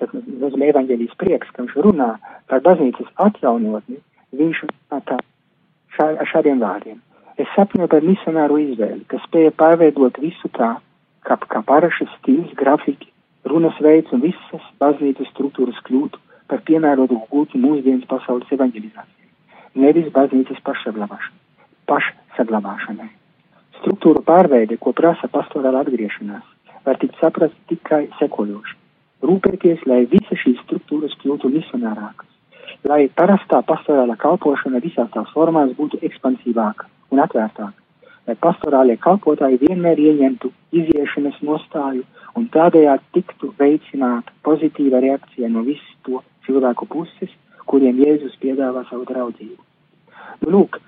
tad 0.00 0.14
nozīmē 0.14 0.70
evaņģēlijas 0.72 1.16
prieks, 1.20 1.50
ka 1.54 1.64
viņš 1.64 1.78
runā 1.86 2.10
par 2.50 2.62
baznīcas 2.64 3.10
atjaunotni, 3.22 4.00
viņš 4.34 4.62
runā 4.66 5.00
tā 5.10 5.18
šā, 5.96 6.08
šādiem 6.32 6.62
vārdiem. 6.62 7.00
Es 7.38 7.50
sapņoju 7.56 7.90
par 7.90 8.04
misionāru 8.06 8.60
izvēli, 8.62 9.02
kas 9.10 9.22
spēja 9.26 9.54
pārveidot 9.58 10.20
visu 10.22 10.50
tā, 10.54 10.76
kā, 11.26 11.36
kā 11.50 11.62
parašas 11.66 12.12
stils, 12.20 12.52
grafiki, 12.58 13.10
runas 13.50 13.78
veids 13.82 14.14
un 14.14 14.22
visas 14.22 14.68
baznīcas 14.80 15.30
struktūras 15.34 15.80
kļūtu 15.86 16.20
par 16.48 16.64
piemērotu 16.68 17.20
gūtu 17.30 17.60
mūsdienas 17.60 18.08
pasaules 18.10 18.50
evaņģelizāciju 18.56 19.24
nevis 19.74 20.10
baznīcas 20.14 20.60
pašsaglabāšanai. 21.88 23.10
Struktūra 23.80 24.22
pārveide, 24.24 24.78
ko 24.80 24.92
prasa 24.96 25.28
pastorāla 25.28 25.82
atgriešanās, 25.84 26.46
var 26.86 26.96
tikt 27.00 27.16
saprast 27.20 27.56
tikai 27.70 28.04
sekojoši. 28.20 28.74
Rūpēties, 29.24 29.80
lai 29.88 30.04
visas 30.08 30.40
šīs 30.42 30.58
struktūras 30.66 31.14
kļūtu 31.22 31.46
misionārākas, 31.52 32.28
lai 32.88 33.08
parastā 33.20 33.62
pastorāla 33.66 34.16
kalpošana 34.20 34.82
visās 34.84 35.10
tās 35.14 35.30
formās 35.36 35.72
būtu 35.78 35.96
ekspansīvāka 36.04 36.84
un 37.12 37.22
atvērtāka, 37.24 37.80
lai 38.28 38.36
pastorālie 38.40 38.96
kalpotāji 39.00 39.62
vienmēr 39.64 40.00
ieņemtu 40.00 40.52
iziešanas 40.76 41.40
nostāju 41.40 42.04
un 42.36 42.42
tādējādi 42.52 43.04
tiktu 43.16 43.54
veicināta 43.58 44.32
pozitīva 44.44 45.00
reakcija 45.04 45.48
no 45.48 45.64
visu 45.64 45.92
to 46.04 46.20
cilvēku 46.46 46.88
puses, 46.90 47.32
kuriem 47.70 47.98
Jēzus 48.02 48.36
piedāvā 48.42 48.84
savu 48.90 49.06
draudzību. 49.08 49.62
Nu, 50.44 50.50
lūk, 50.52 50.78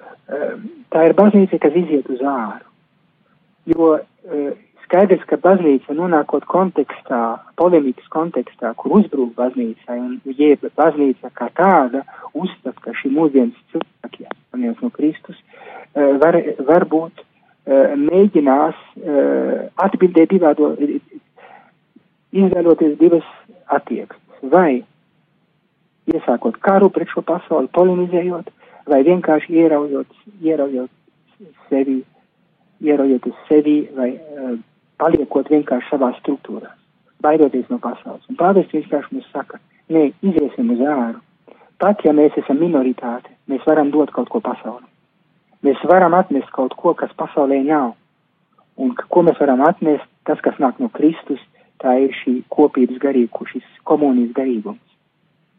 tā 0.92 1.08
ir 1.08 1.16
baznīca, 1.16 1.58
kas 1.62 1.76
iziet 1.78 2.08
uz 2.12 2.22
āru, 2.26 2.64
jo 3.72 3.90
skaidrs, 4.86 5.24
ka 5.26 5.38
baznīca 5.42 5.94
nonākot 5.98 6.44
kontekstā, 6.50 7.20
polemikas 7.58 8.06
kontekstā, 8.14 8.72
kur 8.78 8.98
uzbrūk 9.00 9.32
baznīcai, 9.38 9.98
un 9.98 10.18
jeb 10.38 10.66
baznīca 10.78 11.30
kā 11.34 11.48
tāda 11.58 12.04
uzstat, 12.34 12.78
ka 12.84 12.94
šī 12.94 13.10
mūsdienas 13.16 13.58
cilvēki, 13.72 14.28
viens 14.54 14.82
no 14.84 14.90
Kristus, 14.94 15.38
var, 15.94 16.38
varbūt 16.68 17.24
mēģinās 17.66 18.82
atbildēt 19.86 20.34
divādo, 20.36 20.74
izvēloties 22.36 22.98
divas 23.00 23.26
attieksmes. 23.72 24.44
Vai 24.52 24.84
iesākot 26.12 26.58
karu 26.62 26.90
pret 26.94 27.10
šo 27.12 27.22
pasauli, 27.26 27.70
polemizējot, 27.74 28.50
vai 28.90 29.02
vienkārši 29.06 29.58
ieraujot, 29.62 30.18
ieraujot 30.42 30.90
sevi, 31.70 32.00
ieraujot 32.84 33.26
uz 33.30 33.38
sevi, 33.48 33.78
vai 33.96 34.12
uh, 34.16 34.56
paliekot 35.02 35.50
vienkārši 35.52 35.90
savā 35.92 36.12
struktūrā, 36.20 36.70
baidoties 37.24 37.68
no 37.72 37.80
pasaules. 37.82 38.24
Un 38.30 38.38
pāvests 38.40 38.74
vienkārši 38.76 39.16
mums 39.16 39.30
saka, 39.32 39.60
nē, 39.92 40.10
iziesim 40.22 40.70
uz 40.76 40.82
āru. 40.82 41.22
Pat 41.82 42.00
ja 42.06 42.14
mēs 42.16 42.36
esam 42.40 42.60
minoritāte, 42.62 43.34
mēs 43.50 43.66
varam 43.68 43.90
dot 43.92 44.12
kaut 44.14 44.30
ko 44.32 44.40
pasaulē. 44.40 44.86
Mēs 45.66 45.82
varam 45.88 46.14
atnest 46.16 46.48
kaut 46.54 46.76
ko, 46.78 46.94
kas 46.94 47.12
pasaulē 47.18 47.58
nav. 47.66 47.94
Un 48.80 48.94
ko 48.96 49.22
mēs 49.26 49.38
varam 49.40 49.62
atnest, 49.66 50.06
tas, 50.28 50.40
kas 50.44 50.56
nāk 50.62 50.80
no 50.80 50.88
Kristus, 50.92 51.40
tā 51.82 51.96
ir 52.04 52.14
šī 52.22 52.38
kopības 52.52 53.00
garība, 53.02 53.48
šis 53.50 53.64
komunijas 53.88 54.32
garīgums, 54.36 54.80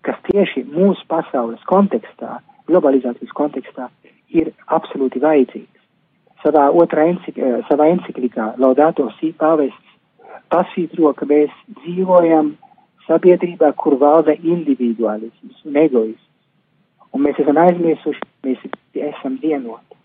kas 0.07 0.19
tieši 0.29 0.63
mūsu 0.71 1.03
pasaules 1.11 1.63
kontekstā, 1.69 2.39
globalizācijas 2.69 3.33
kontekstā, 3.35 3.89
ir 4.31 4.53
absolūti 4.67 5.21
vajadzīgs. 5.23 5.73
Savā 6.43 6.67
otrā 6.81 7.07
encik, 7.11 7.39
savā 7.67 7.89
enciklikā 7.91 8.53
Laudato 8.61 9.09
Si 9.17 9.33
pāvests 9.35 9.97
pasvītro, 10.53 11.11
ka 11.17 11.27
mēs 11.27 11.51
dzīvojam 11.81 12.53
sabiedrībā, 13.07 13.71
kur 13.79 13.97
valda 13.99 14.35
individualisms 14.35 15.63
un 15.65 15.79
egoisms. 15.83 16.23
Un 17.15 17.23
mēs 17.23 17.39
esam 17.41 17.57
aizmirsuši, 17.61 18.27
mēs 18.45 18.63
esam 19.09 19.39
vienoti, 19.41 19.97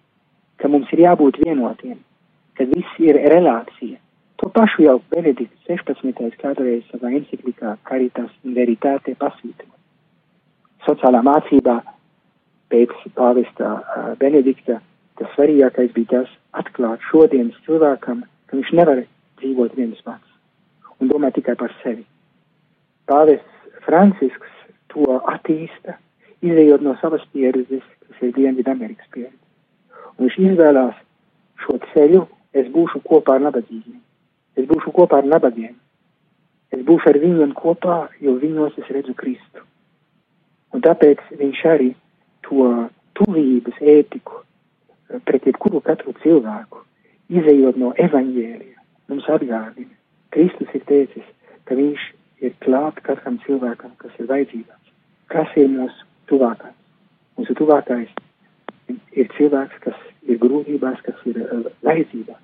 ka 0.56 0.70
mums 0.70 0.90
ir 0.94 1.04
jābūt 1.04 1.42
vienotiem, 1.42 1.98
ka 2.56 2.66
viss 2.70 3.02
ir 3.02 3.18
relācija. 3.34 3.98
To 4.40 4.48
pašu 4.54 4.86
jau 4.86 4.96
Benedikts 5.12 5.68
16. 5.68 6.38
kādreiz 6.40 6.86
savā 6.90 7.12
enciklikā 7.18 7.76
Caritas 7.86 8.32
un 8.42 8.56
Veritāte 8.56 9.14
pasvītro. 9.18 9.68
Sociālā 10.86 11.22
mācībā 11.22 11.78
pēc 12.72 12.92
pāvesta 13.14 13.76
Benedikta 14.18 14.80
tas 15.20 15.30
svarīgākais 15.36 15.92
bija 15.94 16.10
tas 16.16 16.36
atklāt 16.58 17.04
šodienas 17.10 17.58
cilvēkam, 17.66 18.24
ka 18.46 18.58
viņš 18.58 18.72
nevar 18.78 19.04
dzīvot 19.40 19.76
viens 19.78 20.00
pats 20.02 20.32
un 21.02 21.10
domāt 21.10 21.34
tikai 21.36 21.56
par 21.58 21.72
sevi. 21.82 22.04
Pāvests 23.10 23.82
Francisks 23.86 24.52
to 24.92 25.18
attīsta, 25.32 25.96
izējot 26.46 26.84
no 26.86 26.94
savas 27.00 27.24
pieredzes, 27.34 27.82
kas 28.06 28.22
ir 28.22 28.34
Dienvidamerikas 28.36 29.10
pieredze. 29.14 29.38
Un 30.16 30.28
viņš 30.28 30.38
izvēlās 30.46 30.98
šo 31.64 31.78
ceļu, 31.92 32.22
es 32.54 32.70
būšu 32.74 33.02
kopā 33.08 33.38
ar 33.38 33.46
nabadzīgiem, 33.48 33.98
es 34.60 34.68
būšu 34.70 34.94
kopā 34.94 35.22
ar 35.22 35.28
nabagiem, 35.34 35.74
es 36.74 36.86
būšu 36.86 37.10
ar 37.10 37.20
viņiem 37.24 37.54
kopā, 37.58 37.98
jo 38.22 38.36
viņos 38.42 38.78
es 38.82 38.90
redzu 38.94 39.16
Kristu. 39.18 39.66
Un 40.72 40.84
tāpēc 40.84 41.20
viņš 41.38 41.64
arī 41.68 41.90
to 42.46 42.68
tuvības 43.18 43.78
ētiku 43.80 44.40
pret 45.28 45.46
jebkuru 45.46 45.82
katru 45.84 46.14
cilvēku, 46.22 46.80
izējot 47.32 47.78
no 47.80 47.92
evaņģēlija, 48.00 48.78
mums 49.12 49.28
atgādina. 49.28 49.92
Kristus 50.32 50.72
ir 50.72 50.84
teicis, 50.88 51.26
ka 51.68 51.76
viņš 51.76 52.06
ir 52.46 52.54
klāt 52.64 53.00
katram 53.06 53.38
cilvēkam, 53.44 53.92
kas 54.00 54.14
ir 54.18 54.30
vajadzībās. 54.30 54.80
Kas 55.32 55.52
ir 55.60 55.68
mūsu 55.72 56.08
tuvākais? 56.32 56.76
Mūsu 57.38 57.56
tuvākais 57.58 58.08
ir 59.16 59.28
cilvēks, 59.36 59.78
kas 59.84 60.00
ir 60.28 60.40
grūtībās, 60.42 61.00
kas 61.04 61.20
ir 61.28 61.38
uh, 61.44 61.68
vajadzībās. 61.86 62.40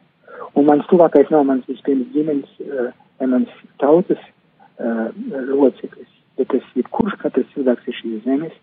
Un 0.57 0.69
mans 0.69 0.87
tuvākais 0.91 1.31
nav 1.33 1.45
mans 1.49 1.67
vispirms 1.69 2.13
ģimenes 2.15 2.61
uh, 2.65 2.91
vai 3.19 3.31
mans 3.35 3.53
tautas 3.83 4.21
uh, 4.21 5.09
loceklis, 5.51 6.11
bet 6.39 6.49
tas 6.55 6.71
ir 6.79 6.87
kurš 6.95 7.19
katrs 7.23 7.51
cilvēks 7.55 7.91
ir 7.91 7.99
šīs 7.99 8.25
zemes, 8.25 8.55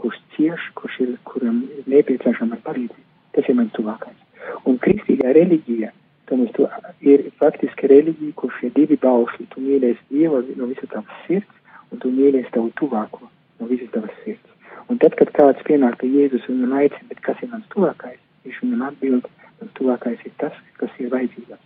kurš 0.00 0.18
cieš, 0.34 0.66
kurš 0.78 0.98
ir, 1.04 1.14
kuram 1.28 1.62
ir 1.78 1.88
nepieciešama 1.94 2.58
palīdzība. 2.66 3.06
Tas 3.36 3.48
ir 3.48 3.58
mans 3.58 3.72
tuvākais. 3.76 4.18
Un 4.66 4.78
kristīgā 4.82 5.32
reliģija, 5.36 5.92
tomēr 6.30 6.52
to 6.56 6.66
ir 7.06 7.26
faktiski 7.42 7.90
reliģija, 7.92 8.36
kurš 8.40 8.62
ir 8.66 8.74
divi 8.76 8.98
baušļi. 9.02 9.48
Tu 9.52 9.64
mīlēsi 9.66 10.06
Dievu 10.10 10.42
no 10.58 10.70
visas 10.70 10.90
tavas 10.92 11.26
sirds, 11.26 11.60
un 11.90 12.02
tu 12.02 12.10
mīlēsi 12.14 12.50
tavu 12.56 12.72
tuvāko 12.80 13.28
no 13.60 13.70
visas 13.70 13.92
tavas 13.94 14.14
sirds. 14.24 14.56
Un 14.90 14.98
tad, 14.98 15.14
kad 15.18 15.30
kāds 15.36 15.66
pienāk 15.68 16.00
pie 16.00 16.10
Jēzus 16.10 16.48
un 16.50 16.64
viņam 16.64 16.78
aicina, 16.80 17.08
bet 17.12 17.20
kas 17.26 17.42
ir 17.44 17.52
mans 17.52 17.68
tuvākais, 17.74 18.18
viņš 18.46 18.62
viņam 18.64 18.86
atbild, 18.88 19.28
mans 19.60 19.76
tuvākais 19.78 20.24
ir 20.26 20.32
tas, 20.42 20.56
kas 20.80 20.96
ir 20.98 21.12
vajadzības. 21.12 21.60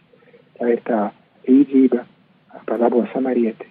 Tā 0.59 0.69
ir 0.75 0.83
tā 0.89 0.99
līdzība 1.49 2.03
par 2.69 2.83
labo 2.83 3.01
samarieti, 3.15 3.71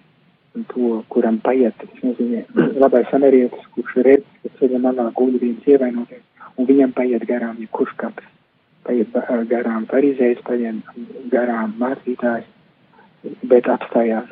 un 0.54 0.64
to, 0.70 1.02
kuram 1.10 1.40
paiet, 1.42 1.74
tas 1.80 2.02
nozīmē 2.02 2.44
labais 2.82 3.08
samarietis, 3.10 3.66
kurš 3.74 3.96
redz, 4.06 4.26
ka 4.42 4.52
ceļa 4.60 4.80
malā 4.84 5.08
guļ 5.18 5.38
viens 5.42 5.66
ievainoties, 5.66 6.22
un 6.56 6.68
viņam 6.70 6.94
paiet 6.94 7.26
garām 7.30 7.58
jebkurš 7.62 7.96
katrs. 8.02 8.30
Paiet 8.84 9.16
garām 9.50 9.86
farizējs, 9.90 10.42
paiet 10.46 10.82
garām 11.32 11.74
mācītājs, 11.80 12.46
bet 13.50 13.68
apstājās 13.72 14.30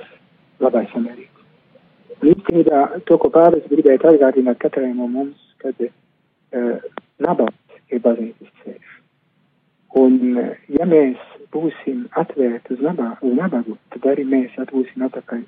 labais 0.63 0.91
samarietis. 0.93 1.29
Īstenībā 2.23 2.83
to, 3.09 3.17
ko 3.19 3.31
pāvis 3.35 3.67
gribēja 3.71 4.13
atgādināt 4.13 4.61
katrai 4.63 4.93
no 4.95 5.09
mums, 5.11 5.41
kad 5.59 5.81
uh, 5.83 6.85
nabaks 7.25 7.81
ir 7.91 8.03
baznīcas 8.05 8.53
ceļš. 8.63 8.93
Un, 9.99 10.21
uh, 10.37 10.53
ja 10.71 10.87
mēs 10.87 11.19
būsim 11.53 12.07
atvērti 12.21 12.77
uz, 12.77 12.85
nabā, 12.85 13.17
uz 13.25 13.35
nabagu, 13.41 13.75
tad 13.91 14.07
arī 14.13 14.29
mēs 14.29 14.55
atgūsim 14.63 15.03
atpakaļ 15.09 15.43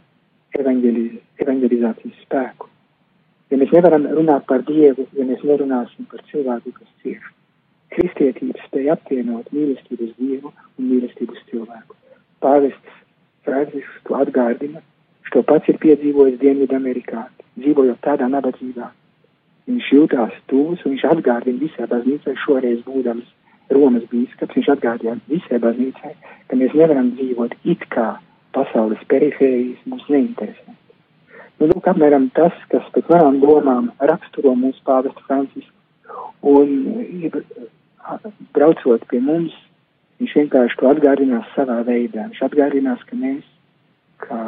evanģeliz, 0.60 1.18
evanģelizācijas 1.44 2.22
spēku. 2.24 2.70
Ja 3.52 3.60
mēs 3.60 3.74
nevaram 3.74 4.06
runāt 4.16 4.46
par 4.50 4.64
Dievu, 4.66 5.06
ja 5.18 5.26
mēs 5.28 5.44
nerunāsim 5.46 6.08
par 6.10 6.24
cilvēku, 6.30 6.72
kas 6.78 6.90
cieš. 7.02 7.28
Kristietība 7.94 8.58
spēja 8.64 8.96
apvienot 8.96 9.52
mīlestību 9.54 10.08
uz 10.08 10.16
Dievu 10.18 10.50
un 10.50 10.90
mīlestību 10.90 11.36
uz 11.36 11.44
cilvēku. 11.50 11.96
Pāvests 12.42 12.98
Francisks 13.44 14.02
to 14.08 14.16
atgādina 14.18 14.82
to 15.34 15.42
pats 15.42 15.66
ir 15.70 15.80
piedzīvojis 15.82 16.38
Dienvidamerikā, 16.38 17.24
dzīvojot 17.58 17.98
tādā 18.06 18.28
nabadzībā. 18.30 18.90
Viņš 19.66 19.88
jutās 19.96 20.36
tūs 20.50 20.84
un 20.84 20.94
viņš 20.94 21.06
atgādina 21.10 21.58
visai 21.58 21.88
baznīcai, 21.90 22.36
šoreiz 22.44 22.84
būdams 22.86 23.26
Romas 23.74 24.04
bīskaps, 24.12 24.54
viņš 24.54 24.68
atgādina 24.76 25.16
visai 25.26 25.58
baznīcai, 25.64 26.12
ka 26.46 26.58
mēs 26.60 26.76
nevaram 26.78 27.10
dzīvot 27.16 27.56
it 27.72 27.82
kā 27.90 28.12
pasaules 28.54 29.02
perifērijas 29.10 29.84
mums 29.90 30.06
neinteresē. 30.12 30.74
Nu, 31.60 31.68
lūk, 31.70 31.86
apmēram 31.86 32.30
tas, 32.34 32.54
kas 32.72 32.86
pēc 32.94 33.10
manām 33.12 33.38
domām 33.42 33.90
raksturo 34.10 34.54
mūsu 34.58 34.82
pāvestu 34.86 35.22
Francisku. 35.28 35.74
Un, 36.44 37.30
braucot 38.56 39.04
pie 39.10 39.20
mums, 39.22 39.54
viņš 40.20 40.34
vienkārši 40.40 40.80
to 40.80 40.90
atgādinās 40.90 41.52
savā 41.54 41.80
veidā. 41.86 42.26
Viņš 42.30 42.42
atgādinās, 42.48 43.04
ka 43.08 43.18
mēs, 43.20 43.44
kā 44.24 44.40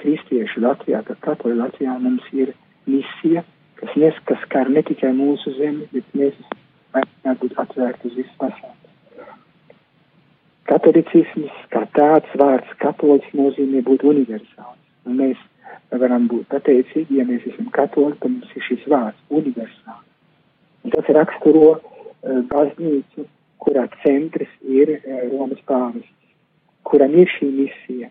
kristieši 0.00 0.64
Latvijā, 0.64 1.02
ka 1.06 1.18
katoļi 1.28 1.60
Latvijā 1.60 1.98
mums 2.00 2.24
ir 2.32 2.54
misija, 2.88 3.44
kas 3.80 4.00
neskas 4.00 4.42
skar 4.46 4.72
ne 4.72 4.82
tikai 4.86 5.12
mūsu 5.16 5.52
zemi, 5.58 5.88
bet 5.92 6.08
mēs 6.16 6.36
vajadzētu 6.96 7.40
būt 7.44 7.62
atvērti 7.64 8.10
uz 8.10 8.18
visu 8.22 8.36
pasauli. 8.40 8.85
Katolicisms, 10.66 11.54
kā 11.72 11.84
tāds 11.96 12.32
vārds 12.40 12.72
katolis 12.82 13.28
nozīmē 13.38 13.84
būt 13.86 14.04
universāls. 14.06 14.80
Un 15.06 15.20
mēs 15.20 15.38
varam 15.92 16.26
būt 16.30 16.48
pateicīgi, 16.50 17.20
ja 17.20 17.26
mēs 17.28 17.46
esam 17.52 17.70
katoļi, 17.74 18.18
ka 18.22 18.30
mums 18.32 18.56
ir 18.56 18.66
šis 18.66 18.84
vārds 18.90 19.38
universāls. 19.40 20.04
Un 20.84 20.94
tas 20.94 21.08
raksturo 21.14 21.76
uh, 21.76 22.42
baznīcu, 22.50 23.26
kurā 23.62 23.86
centrs 24.02 24.52
ir 24.66 24.96
uh, 24.96 25.22
Romas 25.30 25.62
pāvests, 25.70 26.12
kuram 26.86 27.14
ir 27.18 27.30
šī 27.38 27.48
misija, 27.54 28.10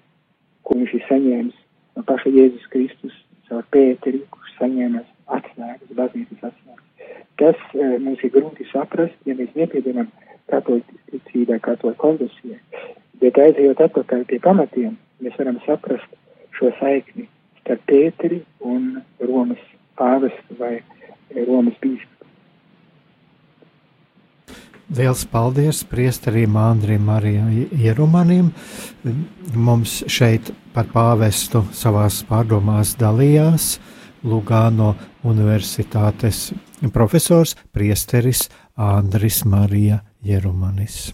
ko 0.63 0.79
viņš 0.79 0.95
ir 0.97 1.05
saņēmis 1.09 1.61
no 1.95 2.03
paša 2.07 2.31
Jēzus 2.35 2.71
Kristus 2.73 3.15
caur 3.49 3.65
Pēteri, 3.71 4.23
kurš 4.33 4.55
saņēmas 4.59 5.07
atslēgas, 5.37 5.95
baznīcas 5.99 6.49
atslēgas. 6.49 7.11
Tas 7.39 7.59
e, 7.75 7.87
mums 8.01 8.23
ir 8.23 8.31
grūti 8.33 8.67
saprast, 8.71 9.15
ja 9.27 9.35
mēs 9.37 9.51
nepiedaram 9.59 10.09
katolicībai, 10.51 11.59
katoļu 11.65 11.95
konfesijai. 12.01 12.59
Bet 13.21 13.37
aizejot 13.39 13.81
atpakaļ 13.87 14.25
pie 14.29 14.39
pamatiem, 14.43 14.97
mēs 15.23 15.37
varam 15.39 15.61
saprast 15.65 16.17
šo 16.57 16.71
saikni 16.79 17.29
starp 17.61 17.85
Pēteri 17.89 18.41
un 18.59 18.99
Romas 19.23 19.61
pāvestu 19.99 20.59
vai 20.59 20.77
Romas 21.47 21.77
bīskapu. 21.81 22.11
Liels 24.95 25.23
paldies 25.25 25.81
priesterim 25.89 26.55
Andrim 26.61 27.07
Marijam 27.09 27.49
Jerumanim. 27.81 28.51
Mums 29.55 30.03
šeit 30.07 30.51
par 30.75 30.91
pāvestu 30.93 31.63
savās 31.73 32.21
pārdomās 32.29 32.93
dalījās 32.99 33.79
Lugāno 34.25 34.93
Universitātes 35.25 36.51
profesors 36.93 37.55
priesteris 37.73 38.45
Andris 38.77 39.41
Marija 39.45 40.03
Jerumanis. 40.25 41.13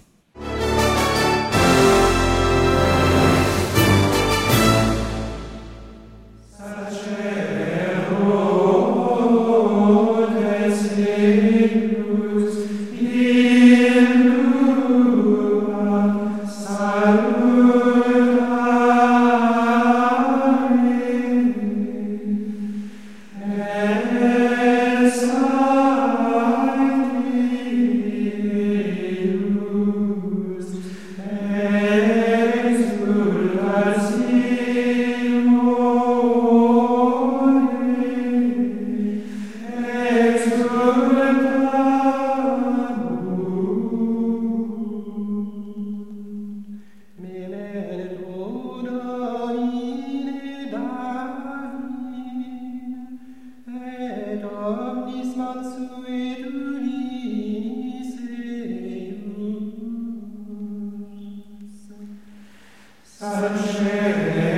Gaidot 63.41 64.50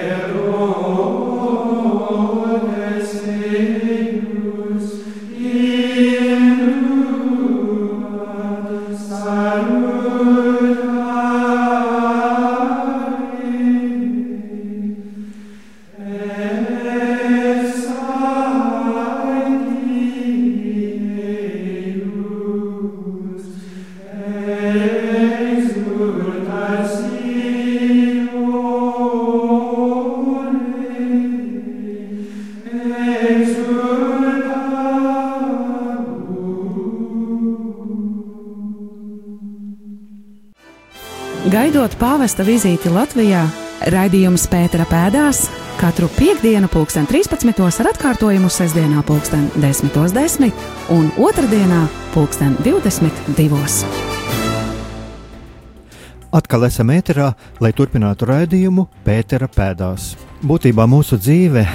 pāvesta 42.24 42.46
vizīti 42.48 42.88
Latvijā, 42.88 43.42
raidījums 43.92 44.46
Pētera 44.48 44.86
pēdās 44.88 45.42
katru 45.76 46.08
piekdienu, 46.16 46.70
pulksten 46.72 47.04
13. 47.04 47.52
ar 47.84 47.90
atkārtojumu 47.90 48.48
sestdienā, 48.48 49.02
pulksten 49.04 49.50
10.10 49.60 50.14
10 50.16 50.54
un 50.96 51.10
otrdienā, 51.20 51.82
pulksten 52.14 52.54
22. 52.64 53.90
Atkal 56.32 56.64
esam 56.70 56.94
ēterā, 56.96 57.34
lai 57.60 57.74
turpinātu 57.76 58.30
raidījumu 58.30 58.86
Pētera 59.04 59.50
pēdās. 59.52 60.14
Būtībā 60.48 60.88
mūsu 60.88 61.20
dzīve 61.20 61.66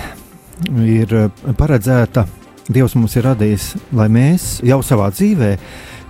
ir 0.95 1.13
paredzēta, 1.61 2.25
Dievs 2.73 2.97
mums 2.97 3.21
ir 3.21 3.29
radījis, 3.29 3.69
lai 3.93 4.09
mēs 4.09 4.49
jau 4.65 4.81
savā 4.81 5.13
dzīvē 5.13 5.53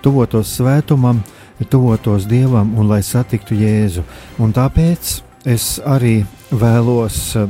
tuvotos 0.06 0.54
svētumam, 0.60 1.24
tuvotos 1.64 2.26
Dievam 2.28 2.74
un 2.78 2.88
lai 2.90 3.00
satiktu 3.02 3.56
Jēzu. 3.58 4.04
Un 4.38 4.52
tāpēc 4.54 5.18
es 5.48 5.78
arī 5.86 6.22
vēlos 6.50 7.18
eh, 7.38 7.48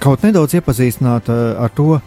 kaut 0.00 0.24
nedaudz 0.26 0.56
iepazīstināt 0.58 1.30
eh, 1.30 1.40
ar 1.60 1.72
to, 1.76 2.00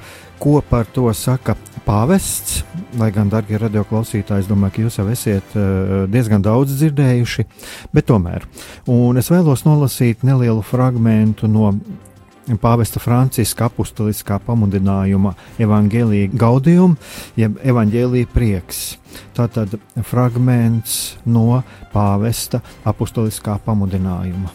ko 0.44 0.60
par 0.68 0.90
to 0.92 1.08
saka 1.16 1.56
pāvests. 1.88 2.64
Lai 3.00 3.10
gan, 3.16 3.30
darbie 3.32 3.58
radioklausītāji, 3.62 4.46
es 4.46 4.50
domāju, 4.50 4.76
ka 4.76 4.86
jūs 4.86 5.00
jau 5.00 5.08
esat 5.14 5.58
eh, 5.58 5.94
diezgan 6.12 6.44
daudz 6.46 6.76
dzirdējuši, 6.78 7.48
bet 7.96 8.10
tomēr. 8.10 8.48
Un 8.92 9.20
es 9.22 9.32
vēlos 9.32 9.66
nolasīt 9.68 10.26
nelielu 10.28 10.64
fragment 10.66 11.46
no 11.48 11.74
Pāvesta 12.44 13.00
Franciska 13.00 13.70
apustuliskā 13.70 14.36
pamudinājuma 14.44 15.32
evanģēlīja 15.64 16.32
gaudījuma, 16.36 16.98
jeb 17.40 17.56
evanģēlīja 17.64 18.28
prieks. 18.34 18.82
Tātad 19.38 19.78
fragments 20.04 21.16
no 21.24 21.62
pāvesta 21.94 22.60
apustuliskā 22.84 23.56
pamudinājuma. 23.64 24.52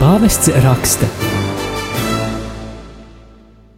Pāvests 0.00 0.48
raksta: 0.64 1.08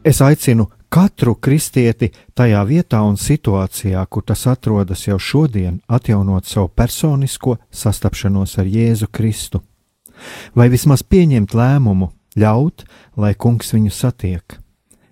Es 0.06 0.20
aicinu 0.22 0.68
katru 0.88 1.34
kristieti 1.34 2.12
tajā 2.38 2.60
vietā 2.68 3.00
un 3.02 3.18
situācijā, 3.18 4.04
kur 4.06 4.22
tas 4.22 4.46
atrodas 4.46 5.08
jau 5.08 5.18
šodien, 5.18 5.80
atjaunot 5.88 6.46
savu 6.46 6.70
personisko 6.70 7.56
sastapšanos 7.70 8.54
ar 8.62 8.70
Jēzu 8.70 9.10
Kristu, 9.10 9.60
vai 10.54 10.68
vismaz 10.70 11.02
pieņemt 11.02 11.54
lēmumu 11.58 12.12
ļaut, 12.38 12.84
lai 13.16 13.34
kungs 13.34 13.72
viņu 13.74 13.92
satiek, 13.94 14.58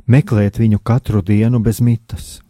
meklēt 0.06 0.60
viņu 0.62 0.80
katru 0.82 1.22
dienu 1.22 1.60
bez 1.62 1.80
mitas. 1.82 2.40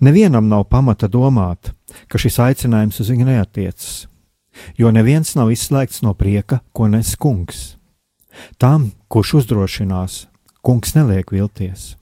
Nevienam 0.00 0.48
nav 0.48 0.64
pamata 0.72 1.08
domāt, 1.08 1.74
ka 2.08 2.20
šis 2.20 2.38
aicinājums 2.40 3.00
uz 3.02 3.10
viņu 3.12 3.28
neatiecas, 3.28 4.06
jo 4.80 4.90
neviens 4.94 5.34
nav 5.36 5.52
izslēgts 5.52 6.02
no 6.06 6.14
prieka, 6.16 6.62
ko 6.72 6.88
nes 6.88 7.14
kungs. 7.20 7.76
Tam, 8.56 8.92
kurš 9.12 9.42
uzdrošinās, 9.42 10.26
kungs 10.62 10.94
neliek 10.96 11.32
vilties. 11.34 11.96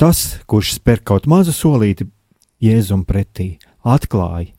Tas, 0.00 0.38
kurš 0.48 0.78
spēr 0.78 1.02
kaut 1.04 1.28
mazu 1.28 1.52
solīti 1.52 2.08
Jēzum 2.62 3.04
pretī, 3.06 3.58
atklāja, 3.84 4.54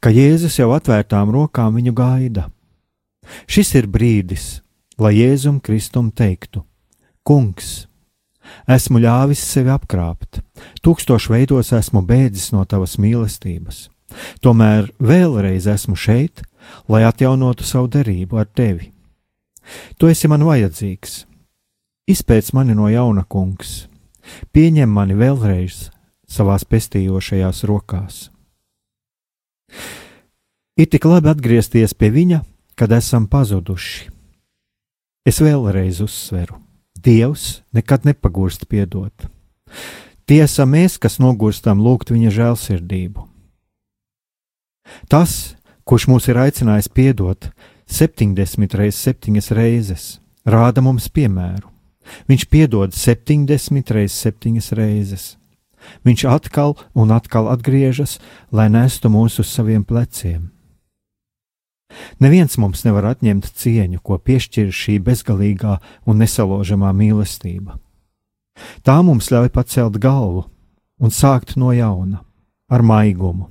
ka 0.00 0.12
Jēzus 0.14 0.60
jau 0.60 0.70
atvērtām 0.76 1.32
rokām 1.34 1.74
viņu 1.76 1.92
gaida. 1.96 2.46
Šis 3.50 3.74
ir 3.76 3.88
brīdis, 3.90 4.60
lai 4.98 5.14
Jēzum 5.14 5.60
Kristum 5.62 6.10
teiktu: 6.10 6.64
Kungs, 7.22 7.86
esmu 8.68 9.00
ļāvis 9.02 9.42
sevi 9.44 9.70
apkrāpt, 9.72 10.40
tūkstošu 10.82 11.34
veidos 11.34 11.72
esmu 11.76 12.02
bēdzis 12.06 12.50
no 12.54 12.64
tavas 12.68 12.98
mīlestības, 13.00 13.86
tomēr 14.42 14.90
vēlreiz 14.98 15.68
esmu 15.70 15.96
šeit, 15.96 16.42
lai 16.90 17.04
atjaunotu 17.06 17.66
savu 17.66 17.90
derību 17.92 18.40
ar 18.40 18.48
tevi. 18.50 18.90
Tu 20.00 20.08
esi 20.08 20.28
man 20.32 20.42
vajadzīgs, 20.48 21.22
izpēc 22.08 22.50
mani 22.56 22.74
no 22.74 22.88
jauna, 22.88 23.24
kungs, 23.28 23.86
pieņem 24.56 24.90
mani 24.90 25.16
vēlreiz 25.18 25.88
savās 26.28 26.64
pestījošajās 26.64 27.64
rokās. 27.68 28.28
Ir 30.78 30.86
tik 30.88 31.04
labi 31.04 31.28
atgriezties 31.28 31.92
pie 31.98 32.08
viņa, 32.14 32.44
kad 32.78 32.92
esam 32.94 33.26
pazuduši 33.28 34.17
Es 35.28 35.42
vēlreiz 35.44 35.98
uzsveru, 36.00 36.56
Dievs 37.04 37.60
nekad 37.76 38.06
nepagūst 38.08 38.64
piedot. 38.70 39.26
Tiesa 40.24 40.64
mēs, 40.64 40.96
kas 40.96 41.18
nogurstam 41.20 41.82
lūgt 41.84 42.14
viņa 42.14 42.32
žēlsirdību. 42.32 43.26
Tas, 45.12 45.54
kurš 45.84 46.08
mūs 46.08 46.30
ir 46.32 46.40
aicinājis 46.40 46.88
piedot 46.88 47.50
70 47.92 48.78
reizes, 48.80 49.02
7 49.04 49.52
reizes, 49.58 50.06
rāda 50.48 50.80
mums 50.84 51.10
piemēru. 51.12 51.68
Viņš 52.28 52.48
piedod 52.48 52.96
70 52.96 53.92
reizes, 53.92 54.16
7 54.24 54.80
reizes. 54.80 55.34
Viņš 56.08 56.24
atkal 56.24 56.78
un 56.96 57.12
atkal 57.12 57.52
atgriežas, 57.52 58.16
lai 58.48 58.70
nestu 58.72 59.12
mūs 59.12 59.36
uz 59.44 59.52
saviem 59.52 59.84
pleciem. 59.84 60.48
Neviens 62.20 62.58
mums 62.60 62.84
nevar 62.84 63.08
atņemt 63.14 63.48
cieņu, 63.56 64.00
ko 64.04 64.18
piešķir 64.20 64.72
šī 64.74 64.98
bezgalīgā 65.04 65.78
un 66.06 66.20
nesaložamā 66.22 66.92
mīlestība. 66.96 67.78
Tā 68.82 68.98
mums 69.06 69.30
ļauj 69.32 69.52
pacelt 69.54 70.00
galvu 70.02 70.46
un 70.98 71.14
sākt 71.14 71.56
no 71.56 71.70
jauna, 71.72 72.24
ar 72.68 72.82
maigumu, 72.82 73.48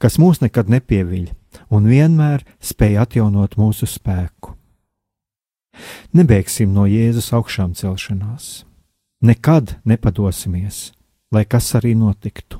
kas 0.00 0.18
mūs 0.18 0.40
nekad 0.42 0.72
nepieviļ 0.72 1.28
un 1.70 1.86
vienmēr 1.90 2.44
spēj 2.62 2.98
atjaunot 3.04 3.56
mūsu 3.60 3.86
spēku. 3.90 4.56
Nebeigsim 6.16 6.72
no 6.74 6.86
Jēzus 6.90 7.30
augšām 7.36 7.76
celšanās, 7.78 8.64
nekad 9.22 9.76
nepadosimies, 9.86 10.90
lai 11.30 11.44
kas 11.46 11.70
arī 11.78 11.94
notiktu. 11.94 12.58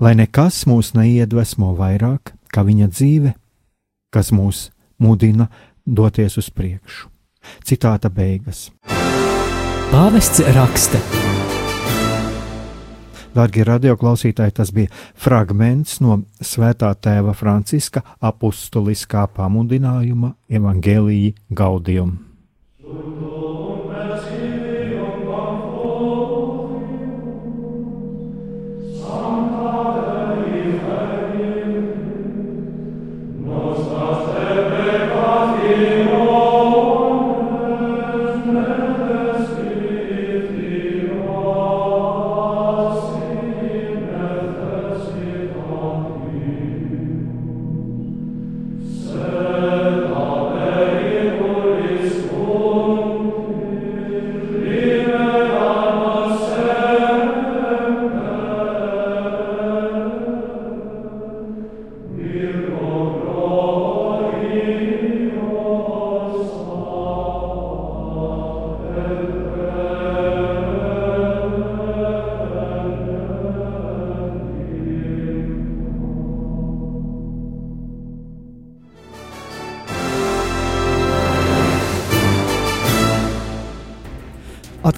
Lai 0.00 0.14
nekas 0.16 0.64
mūs 0.68 0.92
neiedvesmo 0.96 1.74
vairāk, 1.76 2.34
kā 2.52 2.64
viņa 2.64 2.88
dzīve, 2.92 3.34
kas 4.10 4.32
mūs 4.34 4.68
mudina 4.98 5.48
doties 5.86 6.38
uz 6.40 6.50
priekšu. 6.50 7.08
Citāta 7.64 8.10
beigas. 8.12 8.68
Pāvests 9.90 10.42
raksta. 10.54 11.00
Darbie 13.34 13.62
radioklausītāji, 13.66 14.54
tas 14.58 14.72
bija 14.74 14.90
fragments 15.14 16.00
no 16.02 16.18
Svētā 16.42 16.90
Tēva 16.98 17.34
Franciska 17.38 18.02
apustuliskā 18.18 19.28
pamudinājuma 19.36 20.34
Evangelija 20.50 21.36
Gaudium. 21.54 22.18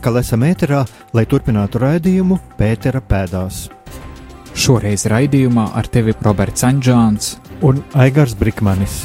Atkal 0.02 0.16
esam 0.18 0.42
ēterā, 0.46 0.80
lai 1.14 1.22
turpinātu 1.30 1.78
raidījumu 1.82 2.38
Pētera 2.58 2.98
pēdās. 3.06 3.68
Šoreiz 4.58 5.04
raidījumā 5.10 5.68
ar 5.78 5.86
tevi 5.94 6.14
Roberts 6.26 6.66
Anģāns 6.66 7.36
un 7.62 7.82
Aigars 7.94 8.34
Brikmanis. 8.38 9.04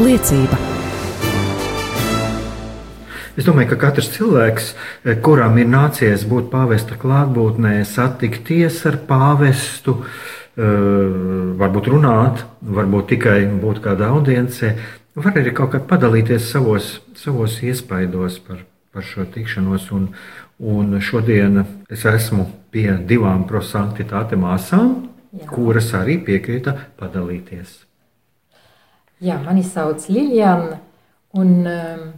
Liecība. 0.00 0.73
Es 3.34 3.48
domāju, 3.48 3.72
ka 3.72 3.80
katrs 3.88 4.12
cilvēks, 4.14 4.66
eh, 5.02 5.16
kuram 5.18 5.56
ir 5.58 5.66
nācies 5.66 6.22
būt 6.30 6.52
pāvesta 6.52 6.94
klātbūtnē, 6.94 7.80
satikties 7.82 8.86
ar 8.86 9.00
pāvestu, 9.08 10.04
eh, 10.04 10.62
varbūt 11.58 11.90
runāt, 11.90 12.44
varbūt 12.62 13.08
tikai 13.08 13.40
būt 13.60 13.82
kādā 13.82 14.12
audiencē, 14.14 14.76
var 15.16 15.32
arī 15.32 15.52
kaut 15.52 15.72
kā 15.72 15.80
padalīties 15.80 16.46
savos, 16.46 17.00
savos 17.14 17.58
iespaidos 17.60 18.38
par, 18.38 18.58
par 18.92 19.02
šo 19.02 19.24
tikšanos. 19.24 19.90
Un, 19.90 20.08
un 20.60 21.00
šodien 21.00 21.66
es 21.90 22.04
esmu 22.04 22.46
pie 22.70 22.92
divām 23.02 23.48
prosanktitāte 23.48 24.38
māsām, 24.38 25.08
Jā. 25.34 25.48
kuras 25.50 25.90
arī 25.92 26.24
piekrita 26.24 26.76
padalīties. 27.00 27.82
Jā, 29.20 29.42
mani 29.42 29.62
sauc 29.62 30.06
Liljana, 30.08 30.78
un 31.34 31.66
um, 31.66 32.12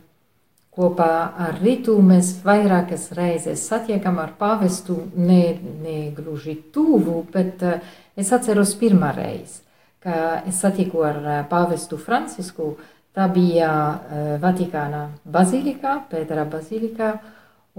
kopā 0.76 1.12
ar 1.48 1.60
Rītu 1.62 1.96
mēs 2.04 2.34
vairākas 2.44 3.10
reizes 3.16 3.66
satiekam 3.68 4.18
ar 4.20 4.34
pāvestu, 4.38 4.98
ne, 5.16 5.56
ne 5.82 6.00
gluži 6.16 6.58
tuvu, 6.72 7.22
bet 7.32 7.64
uh, 7.64 7.78
es 8.16 8.32
atceros 8.36 8.76
pirmā 8.80 9.14
reizi 9.16 9.66
ka 10.06 10.42
es 10.46 10.60
satiku 10.62 11.02
ar 11.02 11.16
eh, 11.24 11.40
pāvestu 11.50 11.98
Francisku. 11.98 12.76
Tā 13.16 13.30
bija 13.32 13.70
uh, 13.72 14.24
Vatikāna 14.36 15.06
bazilikā, 15.24 15.94
Pētera 16.10 16.42
bazilikā 16.44 17.14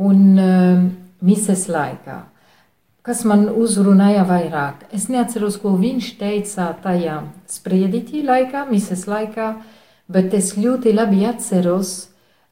un 0.02 0.24
mises 1.22 1.68
laikā. 1.70 2.16
Kas 3.06 3.22
man 3.30 3.44
uzrunāja 3.52 4.24
vairāk? 4.26 4.88
Es 4.98 5.06
neatceros, 5.14 5.60
ko 5.62 5.76
viņš 5.78 6.08
teica 6.18 6.72
tajā 6.82 7.20
spriedītī 7.54 8.24
laikā, 8.26 8.66
mises 8.72 9.06
laikā, 9.06 9.52
bet 10.10 10.34
es 10.34 10.56
ļoti 10.58 10.96
labi 10.98 11.22
atceros 11.30 11.94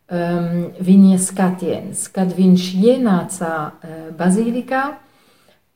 um, 0.10 0.70
viņa 0.80 1.18
skatiens, 1.24 2.08
kad 2.14 2.34
viņš 2.36 2.70
ienāca 2.82 3.52
uh, 3.56 3.98
bazilikā 4.18 4.86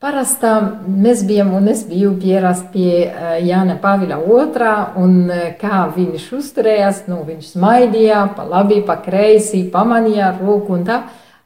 Parastā 0.00 0.54
mēs 0.88 1.26
bijām, 1.28 1.50
un 1.52 1.66
es 1.68 1.82
biju 1.84 2.14
pierasts 2.22 2.70
pie 2.72 3.02
uh, 3.04 3.34
Jāna 3.44 3.74
Pāvila 3.82 4.16
otrā, 4.16 4.94
un 4.96 5.26
uh, 5.28 5.50
kā 5.60 5.82
viņš 5.92 6.24
uzturējās, 6.38 7.02
nu, 7.10 7.18
viņš 7.26 7.50
smaidīja 7.52 8.22
pa 8.32 8.46
labi, 8.48 8.78
pa 8.80 8.96
kreisi, 9.04 9.60
pamanīja 9.68 10.30
roku 10.38 10.72
un 10.78 10.86
tā, 10.88 11.02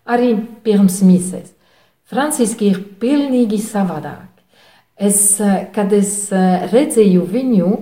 arī 0.07 0.37
pirms 0.63 1.01
mises. 1.03 1.51
Franciski 2.07 2.71
ir 2.71 2.79
pilnīgi 3.03 3.59
savādāk. 3.59 4.31
Es, 4.95 5.19
uh, 5.43 5.65
kad 5.75 5.91
es 5.91 6.29
uh, 6.31 6.69
redzēju 6.71 7.27
viņu 7.35 7.73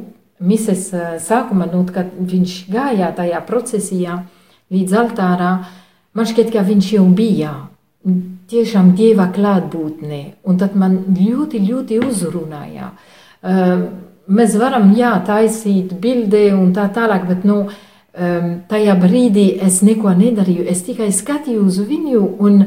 mises 0.40 0.88
uh, 0.96 1.18
sākumā, 1.20 1.68
nu, 1.68 1.84
kad 1.92 2.16
viņš 2.16 2.56
gāja 2.72 3.12
tajā 3.20 3.44
procesijā 3.44 4.22
līdz 4.72 4.96
altārā, 5.02 5.52
man 6.16 6.28
šķiet, 6.28 6.52
ka 6.54 6.64
viņš 6.66 6.92
jau 6.96 7.04
bija 7.16 7.52
tiešām 8.52 8.92
dieva 8.98 9.28
klātbūtnē. 9.32 10.22
Un 10.48 10.58
tad 10.60 10.74
man 10.78 10.98
ļoti, 11.16 11.62
ļoti 11.68 12.00
uzrunāja. 12.02 12.90
Um, 13.42 13.84
mēs 14.26 14.56
varam, 14.60 14.92
jā, 14.98 15.14
taisīt 15.26 15.94
bildi 16.02 16.50
un 16.56 16.72
tā 16.76 16.88
tālāk, 16.94 17.26
bet 17.30 17.46
nu, 17.48 17.62
um, 17.68 18.50
tajā 18.68 18.96
brīdī 19.00 19.46
es 19.62 19.80
neko 19.86 20.14
nedarīju. 20.18 20.66
Es 20.68 20.84
tikai 20.86 21.12
skatījos 21.14 21.78
uz 21.78 21.88
viņu 21.88 22.24
un 22.42 22.64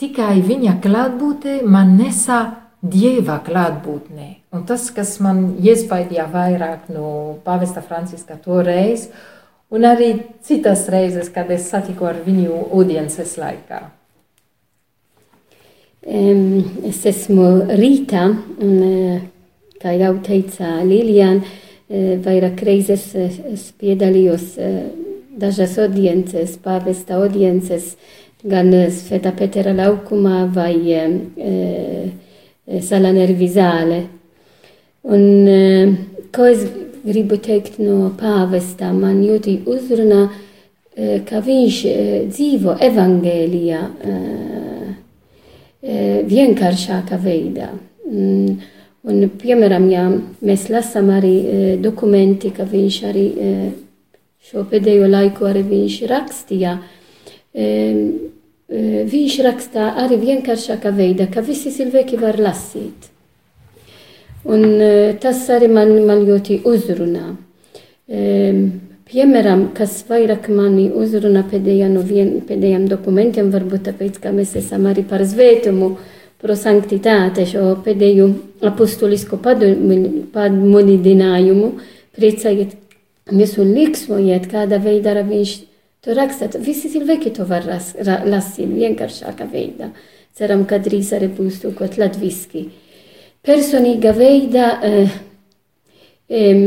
tikai 0.00 0.40
viņa 0.42 0.78
klātbūtne 0.82 1.60
man 1.68 1.96
nesa 2.00 2.42
dieva 2.82 3.38
klātbūtnē. 3.46 4.30
Un 4.52 4.64
tas, 4.68 4.88
kas 4.92 5.14
man 5.22 5.52
iespaidīja 5.62 6.26
vairāk 6.32 6.90
no 6.92 7.38
pavesta 7.44 7.80
Franciska 7.84 8.36
toreiz, 8.42 9.06
un 9.72 9.88
arī 9.88 10.12
citas 10.44 10.86
reizes, 10.92 11.32
kad 11.32 11.50
es 11.50 11.70
satiku 11.72 12.06
ar 12.10 12.20
viņu 12.26 12.68
audiences 12.76 13.36
laikā. 13.40 13.82
Es 16.02 17.04
esmu 17.06 17.48
Rīta, 17.78 18.24
un, 18.58 18.82
eh, 18.82 19.20
kā 19.78 19.94
jau 19.96 20.16
teica 20.18 20.82
Lilian, 20.82 21.42
eh, 21.88 22.16
vairāk 22.18 22.58
reizes 22.66 23.14
es 23.14 23.72
piedalījos 23.78 24.58
eh, 24.58 24.90
dažas 25.38 25.78
audiences, 25.78 26.56
pāvesta 26.58 27.14
audiences, 27.22 27.96
gan 28.44 28.72
Svētā 28.90 29.30
Petera 29.36 29.72
laukumā 29.72 30.52
vai 30.52 30.74
Sala 32.82 33.12
Nervizāle. 33.14 34.08
Un, 35.04 35.96
ko 36.32 36.44
es 36.50 36.66
gribu 37.04 37.38
teikt 37.42 37.78
no 37.82 38.10
pāvesta, 38.18 38.92
man 38.94 39.22
ļoti 39.24 39.60
uzrunā, 39.70 40.22
ka 41.28 41.40
viņš 41.42 41.78
dzīvo 42.28 42.76
evangēlijā 42.84 43.80
vienkāršākā 46.32 47.18
veidā. 47.22 47.70
Un, 49.02 49.22
piemēram, 49.42 49.88
ja 49.90 50.04
mēs 50.44 50.68
lasām 50.70 51.08
arī 51.16 51.36
dokumenti, 51.82 52.52
ka 52.54 52.68
viņš 52.68 52.98
arī 53.08 53.26
šo 54.42 54.64
pēdējo 54.68 55.06
laiku 55.10 55.46
arī 55.46 55.62
viņš 55.68 55.96
rakstīja, 56.10 56.74
e, 57.54 57.68
viņš 59.12 59.38
rakstā 59.46 59.92
arī 60.02 60.18
vienkāršākā 60.22 60.92
veidā, 60.96 61.28
ka 61.30 61.44
visi 61.46 61.70
cilvēki 61.74 62.18
var 62.20 62.40
lasīt. 62.40 63.11
Un 64.44 64.64
e, 64.82 65.14
tas 65.22 65.44
arī 65.54 65.68
man, 65.70 65.94
man 66.06 66.24
ļoti 66.26 66.62
uzrunā. 66.66 67.28
Piemēram, 69.12 69.66
kas 69.76 69.98
vairāk 70.08 70.46
mani 70.52 70.86
uzrunā 70.96 71.42
pēdējā 71.50 71.88
no 71.92 72.00
vien, 72.06 72.28
pēdējiem 72.48 72.86
dokumentiem, 72.88 73.50
varbūt 73.52 73.82
tāpēc, 73.90 74.14
ka 74.22 74.32
mēs 74.32 74.54
esam 74.56 74.86
arī 74.88 75.02
par 75.08 75.24
svētumu, 75.28 75.96
pro 76.42 76.54
sanktitāte, 76.58 77.44
šo 77.46 77.76
pēdējo 77.84 78.26
apustulisko 78.70 79.36
padmudinājumu, 79.44 81.68
priecājiet, 82.16 82.70
mēs 83.30 83.58
un 83.62 83.68
liksmojiet, 83.76 84.44
kādā 84.50 84.78
veidā 84.82 85.12
viņš 85.28 85.50
to 86.02 86.10
raksta. 86.18 86.58
Visi 86.58 86.90
cilvēki 86.90 87.30
to 87.36 87.44
var 87.46 87.62
lasīt 87.68 88.68
vienkāršākā 88.72 89.44
veidā. 89.52 89.86
Ceram, 90.32 90.64
ka 90.64 90.80
drīz 90.80 91.12
arī 91.12 91.28
būs 91.36 91.60
tūkot 91.62 92.00
latviski. 92.00 92.70
Personīga 93.42 94.12
veidā, 94.14 94.66
eh, 94.86 95.14
eh, 96.30 96.60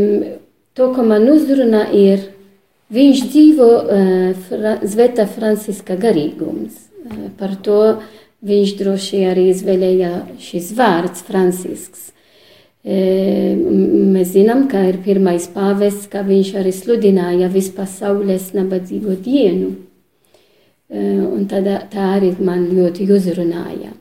to, 0.75 0.89
ko 0.91 1.05
man 1.07 1.23
uzrunā, 1.31 1.85
ir, 1.95 2.25
viņš 2.91 3.21
dzīvo 3.31 3.69
eh, 3.95 4.81
Zveta 4.83 5.23
Franciska 5.25 5.95
garīgums. 5.95 6.75
Eh, 7.05 7.29
par 7.39 7.55
to 7.63 8.01
viņš 8.43 8.75
droši 8.81 9.23
arī 9.23 9.47
izvēlēja 9.53 10.11
šis 10.35 10.73
vārds 10.75 11.23
Francisks. 11.23 12.11
Mēs 12.85 14.35
zinām, 14.35 14.67
ka 14.69 14.83
ir 14.85 14.99
pirmais 15.01 15.47
pāvests, 15.49 16.05
ka 16.05 16.21
viņš 16.21 16.51
arī 16.59 16.73
sludināja 16.75 17.47
vispasaules 17.49 18.51
nabadzīgo 18.53 19.15
dienu. 19.25 19.71
Un 20.93 21.47
tādā, 21.49 21.79
tā 21.89 22.11
arī 22.19 22.35
man 22.37 22.67
ļoti 22.77 23.09
uzrunāja. 23.09 23.95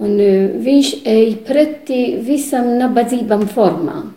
Un 0.00 0.16
viņš 0.64 0.90
ej 1.04 1.34
pretī 1.44 2.16
visam 2.24 2.70
nabadzībām 2.80 3.44
formām. 3.52 4.14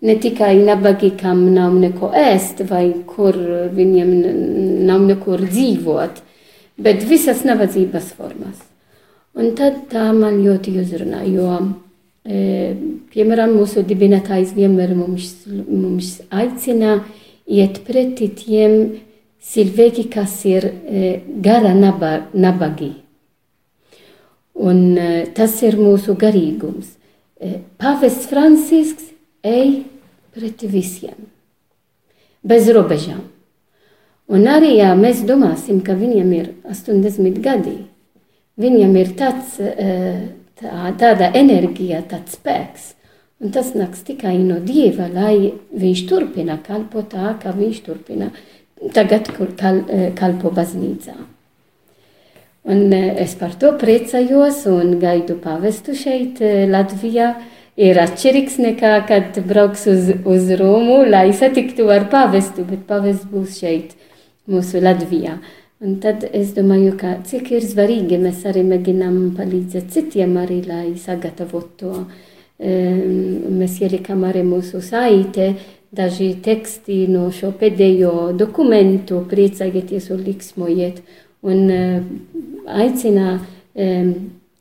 Ne 0.00 0.16
tikai 0.16 0.54
nabagi, 0.64 1.12
kam 1.20 1.44
nav 1.54 1.74
neko 1.76 2.08
ēst, 2.16 2.64
vai 2.66 2.88
kur 3.06 3.36
viņiem 3.76 4.10
nav 4.88 5.04
nekur 5.04 5.44
dzīvot, 5.44 6.22
bet 6.80 7.04
visas 7.06 7.44
nabadzības 7.44 8.08
formas. 8.16 8.56
Un 9.36 9.52
tad 9.54 9.84
tā 9.92 10.08
man 10.16 10.40
ļoti 10.42 10.72
uzrunā, 10.80 11.20
jo 11.28 11.52
piemēram, 12.24 13.52
mūsu 13.54 13.84
dibinātājs 13.86 14.56
vienmēr 14.56 14.96
mums, 14.96 15.44
mums 15.46 16.16
aicina 16.32 16.98
iet 17.46 17.82
pretī 17.86 18.30
tiem 18.40 18.74
cilvēki, 19.44 20.08
kas 20.12 20.34
ir 20.48 20.66
gara 21.44 21.76
naba, 21.76 22.24
nabagi. 22.34 22.94
Un 24.54 24.98
tas 25.36 25.54
ir 25.62 25.78
mūsu 25.80 26.16
garīgums. 26.18 26.96
Pavests 27.80 28.28
Francisks 28.28 29.12
ej 29.46 29.84
pretī 30.34 30.68
visiem, 30.68 31.16
bez 32.42 32.68
robežām. 32.68 33.22
Un 34.30 34.44
arī, 34.46 34.76
ja 34.78 34.92
mēs 34.94 35.24
domāsim, 35.26 35.80
ka 35.82 35.96
viņam 35.98 36.34
ir 36.36 36.52
80 36.68 37.40
gadi, 37.42 37.78
viņam 38.60 38.94
ir 39.00 39.14
tāds 39.18 39.56
tā, 40.60 40.92
tāda 41.00 41.32
enerģija, 41.34 42.04
tāds 42.10 42.36
spēks. 42.36 42.92
Un 43.40 43.54
tas 43.56 43.72
nāks 43.72 44.04
tikai 44.04 44.36
no 44.38 44.60
Dieva, 44.60 45.08
lai 45.08 45.54
viņš 45.72 46.06
turpina 46.10 46.58
kalpot 46.60 47.08
tā, 47.14 47.32
kā 47.40 47.54
viņš 47.56 47.82
turpina 47.86 48.28
tagad 48.92 49.32
kal, 49.56 49.80
kalpo 50.18 50.52
baznīcā. 50.52 51.16
Un 52.68 52.92
es 52.92 53.32
par 53.40 53.54
to 53.56 53.72
priecājos 53.80 54.66
un 54.68 54.98
gaidu 55.00 55.38
pavestu 55.40 55.94
šeit 55.96 56.42
Latvijā. 56.68 57.32
Ir 57.80 57.96
atšķirīgs 57.96 58.58
nekā, 58.60 58.90
kad 59.08 59.38
brauks 59.48 59.86
uz, 59.88 60.10
uz 60.28 60.50
Romu, 60.60 60.98
lai 61.08 61.30
satiktu 61.32 61.88
ar 61.88 62.10
pavestu, 62.12 62.66
bet 62.68 62.82
pavests 62.88 63.30
būs 63.30 63.56
šeit 63.62 63.94
mūsu 64.50 64.82
Latvijā. 64.84 65.38
Un 65.80 65.94
tad 66.02 66.26
es 66.36 66.50
domāju, 66.52 66.92
ka 67.00 67.14
cik 67.24 67.54
ir 67.56 67.64
svarīgi 67.64 68.18
mēs 68.20 68.42
arī 68.50 68.66
mēģinām 68.68 69.30
palīdzēt 69.38 69.88
citiem 69.94 70.34
arī, 70.36 70.58
lai 70.66 70.90
sagatavotu 71.00 71.70
to. 71.80 71.92
Um, 72.60 73.54
mēs 73.56 73.78
ielikām 73.80 74.26
arī 74.28 74.42
mūsu 74.44 74.82
saite 74.84 75.54
daži 75.96 76.34
teksti 76.44 77.06
no 77.08 77.30
šo 77.32 77.54
pēdējo 77.56 78.34
dokumentu, 78.36 79.22
priecājieties 79.30 80.10
un 80.12 80.20
liksmojiet. 80.26 81.00
Un 81.40 81.60
uh, 81.72 82.02
aicinā 82.68 83.38
um, 83.40 84.12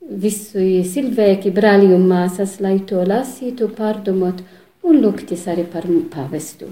visu 0.10 0.64
cilvēki, 0.94 1.54
brāļi 1.54 1.92
un 1.96 2.08
māsas, 2.10 2.60
lai 2.64 2.80
to 2.90 3.04
lasītu, 3.06 3.70
pārdomot 3.78 4.44
un 4.88 5.02
lūgties 5.04 5.48
arī 5.52 5.68
par 5.70 5.90
pavestu. 6.14 6.72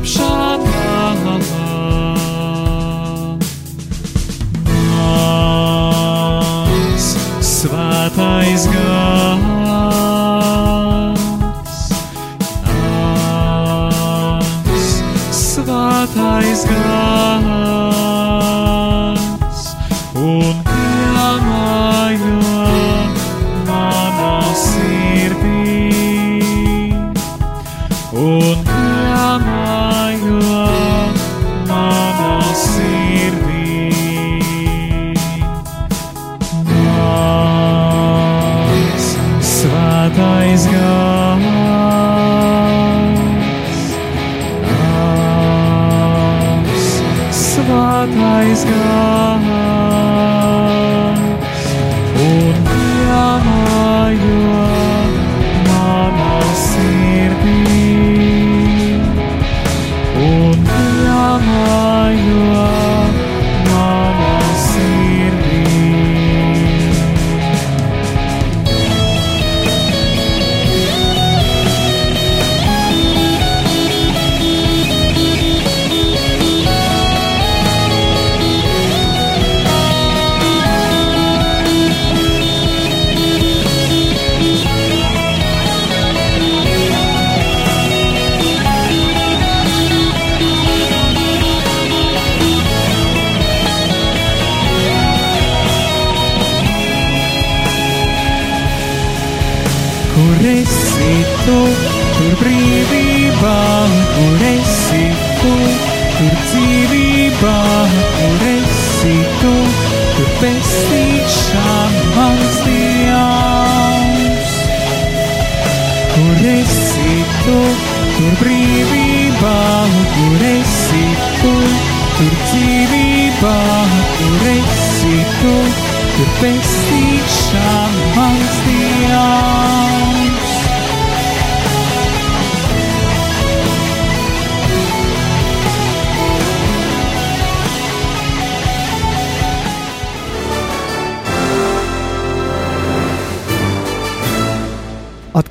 glābšanā. 0.00 0.80
Nāc, 5.80 7.04
Svētais 7.44 8.66
gars, 8.72 9.29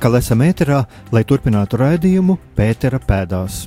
Atkal 0.00 0.16
esam 0.16 0.40
ēterā, 0.40 0.78
lai 1.12 1.20
turpinātu 1.28 1.76
raidījumu 1.76 2.38
Pētera 2.56 2.96
pēdās. 3.04 3.66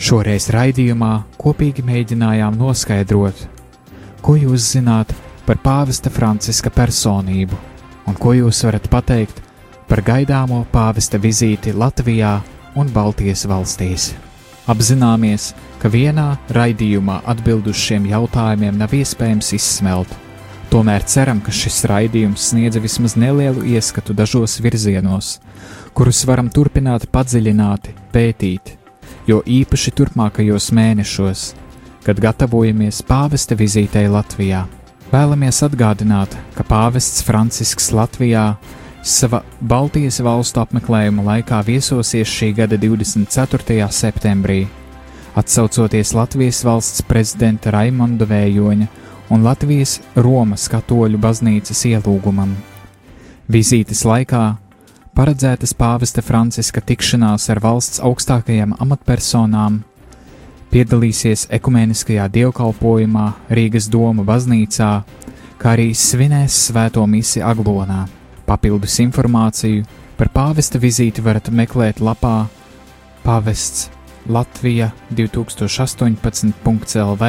Šoreiz 0.00 0.46
raidījumā 0.54 1.10
kopīgi 1.36 1.84
mēģinājām 1.84 2.56
noskaidrot, 2.56 3.42
ko 4.24 4.38
jūs 4.40 4.70
zināt 4.72 5.12
par 5.44 5.60
pāvesta 5.60 6.08
Franciska 6.08 6.72
personību 6.72 7.60
un 8.08 8.16
ko 8.16 8.32
jūs 8.38 8.62
varat 8.64 8.88
pateikt 8.88 9.44
par 9.90 10.00
gaidāmo 10.00 10.64
pāvesta 10.72 11.20
vizīti 11.20 11.76
Latvijā 11.76 12.38
un 12.72 12.88
Baltijas 12.96 13.44
valstīs. 13.44 14.14
Apzināmies, 14.72 15.52
ka 15.76 15.92
vienā 15.92 16.38
raidījumā 16.56 17.20
atbild 17.28 17.68
uz 17.68 17.76
šiem 17.84 18.08
jautājumiem 18.16 18.80
nav 18.80 18.96
iespējams 18.96 19.52
izsmelt. 19.60 20.22
Tomēr 20.76 21.06
ceram, 21.08 21.38
ka 21.40 21.48
šis 21.56 21.86
raidījums 21.88 22.50
sniedza 22.50 22.82
vismaz 22.84 23.14
nelielu 23.16 23.62
ieskatu 23.64 24.12
dažos 24.12 24.58
virzienos, 24.60 25.38
kurus 25.96 26.18
varam 26.28 26.50
turpināt 26.52 27.06
padziļināti 27.14 27.94
pētīt, 28.12 28.74
jo 29.24 29.38
īpaši 29.40 29.94
turpmākajos 29.96 30.66
mēnešos, 30.76 31.44
kad 32.04 32.20
gatavojamies 32.20 32.98
pāvesta 33.08 33.56
vizītei 33.56 34.04
Latvijā. 34.12 34.66
Vēlamies 35.14 35.62
atgādināt, 35.64 36.36
ka 36.58 36.68
pāvests 36.68 37.24
Francisks 37.24 37.88
Latvijā 37.96 38.44
sava 39.00 39.40
Baltijas 39.64 40.20
valstu 40.20 40.60
apmeklējuma 40.60 41.24
laikā 41.30 41.62
viesosies 41.70 42.28
šī 42.28 42.50
gada 42.60 42.76
24. 42.84 43.80
septembrī, 43.88 44.60
atsaucoties 45.40 46.12
Latvijas 46.20 46.60
valsts 46.68 47.08
prezidenta 47.08 47.72
Raimonda 47.72 48.28
Vējoņa 48.28 49.05
un 49.30 49.42
Latvijas 49.46 49.98
Romas 50.14 50.68
katoļu 50.70 51.18
baznīcas 51.20 51.84
ielūgumam. 51.90 52.54
Vizītes 53.50 54.04
laikā 54.06 54.44
paredzētas 55.16 55.72
pāvesta 55.78 56.22
Franciska 56.22 56.80
tikšanās 56.84 57.48
ar 57.54 57.60
valsts 57.64 58.02
augstākajām 58.04 58.76
amatpersonām, 58.82 59.80
piedalīsies 60.70 61.46
ekumeniskajā 61.56 62.26
dievkalpojumā 62.34 63.26
Rīgas 63.58 63.86
Doma 63.92 64.22
baznīcā, 64.26 64.90
kā 65.56 65.72
arī 65.72 65.88
svinēs 65.96 66.52
svēto 66.68 67.06
misi 67.08 67.40
Aglonā. 67.42 68.06
Papildus 68.46 69.00
informāciju 69.02 69.84
par 70.18 70.28
pāvesta 70.34 70.78
vizīti 70.82 71.20
varat 71.24 71.50
meklēt 71.50 72.00
lapā 72.04 72.46
Pāvests 73.26 73.88
Latvija 74.30 74.90
2018.lv, 75.10 77.24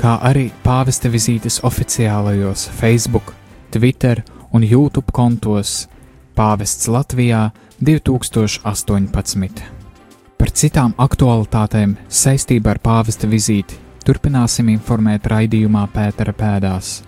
kā 0.00 0.16
arī 0.28 0.50
pāvesta 0.64 1.10
vizītes 1.12 1.60
oficiālajos 1.64 2.68
Facebook, 2.78 3.32
Twitter 3.72 4.22
un 4.52 4.64
YouTube 4.64 5.12
kontos 5.12 5.86
Pāvests 6.36 6.88
Latvijā 6.92 7.50
2018. 7.80 9.62
Par 10.36 10.52
citām 10.52 10.92
aktualitātēm 11.00 11.96
saistībā 12.12 12.74
ar 12.74 12.80
pāvesta 12.84 13.28
vizīti 13.28 13.78
turpināsim 14.06 14.68
informēt 14.70 15.26
raidījumā 15.32 15.86
Pētera 15.94 16.34
pēdās, 16.36 17.00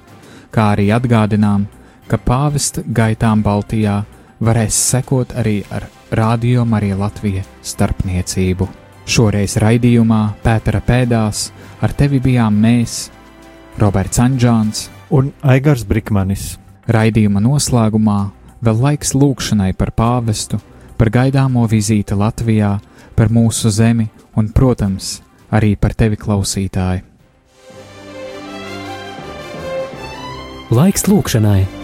kā 0.50 0.72
arī 0.74 0.88
atgādinām, 0.96 1.68
ka 2.08 2.18
pāvesta 2.18 2.82
gaitām 2.82 3.44
Baltijā 3.44 4.00
varēs 4.40 4.82
sekot 4.90 5.36
arī 5.36 5.60
ar 5.70 5.86
Rādio 6.10 6.64
Marija 6.64 6.96
Latvija 6.96 7.44
starpniecību. 7.62 8.87
Šoreiz 9.08 9.54
raidījumā 9.56 10.20
Pētera 10.44 10.82
pēdās 10.84 11.46
ar 11.80 11.94
tevi 11.96 12.18
bijām 12.20 12.58
mēs, 12.60 13.06
Roberts 13.80 14.20
Anģāns 14.20 14.82
un 15.16 15.30
Aigars 15.48 15.86
Brikmanis. 15.88 16.58
Raidījuma 16.92 17.40
noslēgumā 17.40 18.18
vēl 18.64 18.82
laiks 18.84 19.14
lūkšanai 19.16 19.70
par 19.80 19.94
pāvestu, 19.96 20.60
par 21.00 21.12
gaidāmo 21.14 21.64
vizīti 21.72 22.18
Latvijā, 22.20 22.74
par 23.16 23.32
mūsu 23.32 23.72
zemi 23.72 24.10
un, 24.36 24.52
protams, 24.52 25.22
arī 25.48 25.72
par 25.80 25.96
tevi 25.96 26.20
klausītāju. 26.20 27.06
Laiks 30.68 31.08
lūkšanai! 31.08 31.77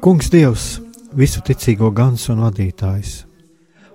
Kungs 0.00 0.30
Dievs, 0.32 0.78
visu 1.12 1.42
ticīgo 1.44 1.90
gans 1.92 2.22
un 2.32 2.38
vadītājs, 2.40 3.26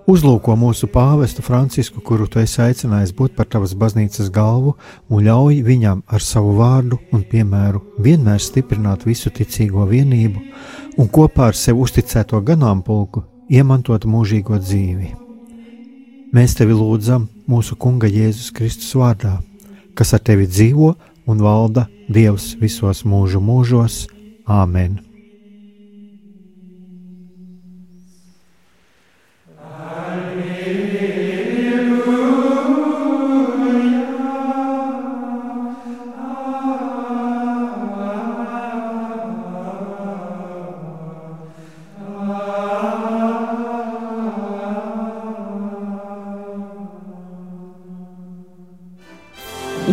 uzlūko 0.06 0.54
mūsu 0.54 0.86
pāvestu 0.86 1.42
Francisku, 1.42 1.98
kuru 1.98 2.28
tu 2.30 2.38
esi 2.38 2.60
aicinājis 2.62 3.10
būt 3.18 3.32
par 3.34 3.48
tavas 3.50 3.72
baznīcas 3.74 4.28
galvu, 4.30 4.76
un 5.10 5.24
ļauj 5.26 5.56
viņam 5.66 6.04
ar 6.06 6.22
savu 6.22 6.52
vārdu 6.60 7.00
un 7.10 7.24
piemēru 7.26 7.80
vienmēr 8.06 8.38
stiprināt 8.38 9.02
visu 9.08 9.32
ticīgo 9.34 9.88
vienību 9.90 10.44
un 10.94 11.10
kopā 11.10 11.48
ar 11.50 11.58
sev 11.58 11.82
uzticēto 11.82 12.38
ganāmpulku 12.52 13.24
iemantot 13.50 14.06
mūžīgo 14.06 14.60
dzīvi. 14.62 15.10
Mēs 16.38 16.54
tevi 16.54 16.78
lūdzam 16.78 17.26
mūsu 17.50 17.74
Kunga 17.74 18.06
Jēzus 18.06 18.54
Kristus 18.54 18.94
vārdā, 18.94 19.40
kas 19.98 20.14
ar 20.14 20.22
tevi 20.22 20.46
dzīvo 20.46 20.94
un 21.26 21.42
valda 21.42 21.88
Dievs 22.06 22.52
visos 22.62 23.02
mūžu 23.02 23.42
mūžos. 23.42 24.04
Āmen! 24.46 25.15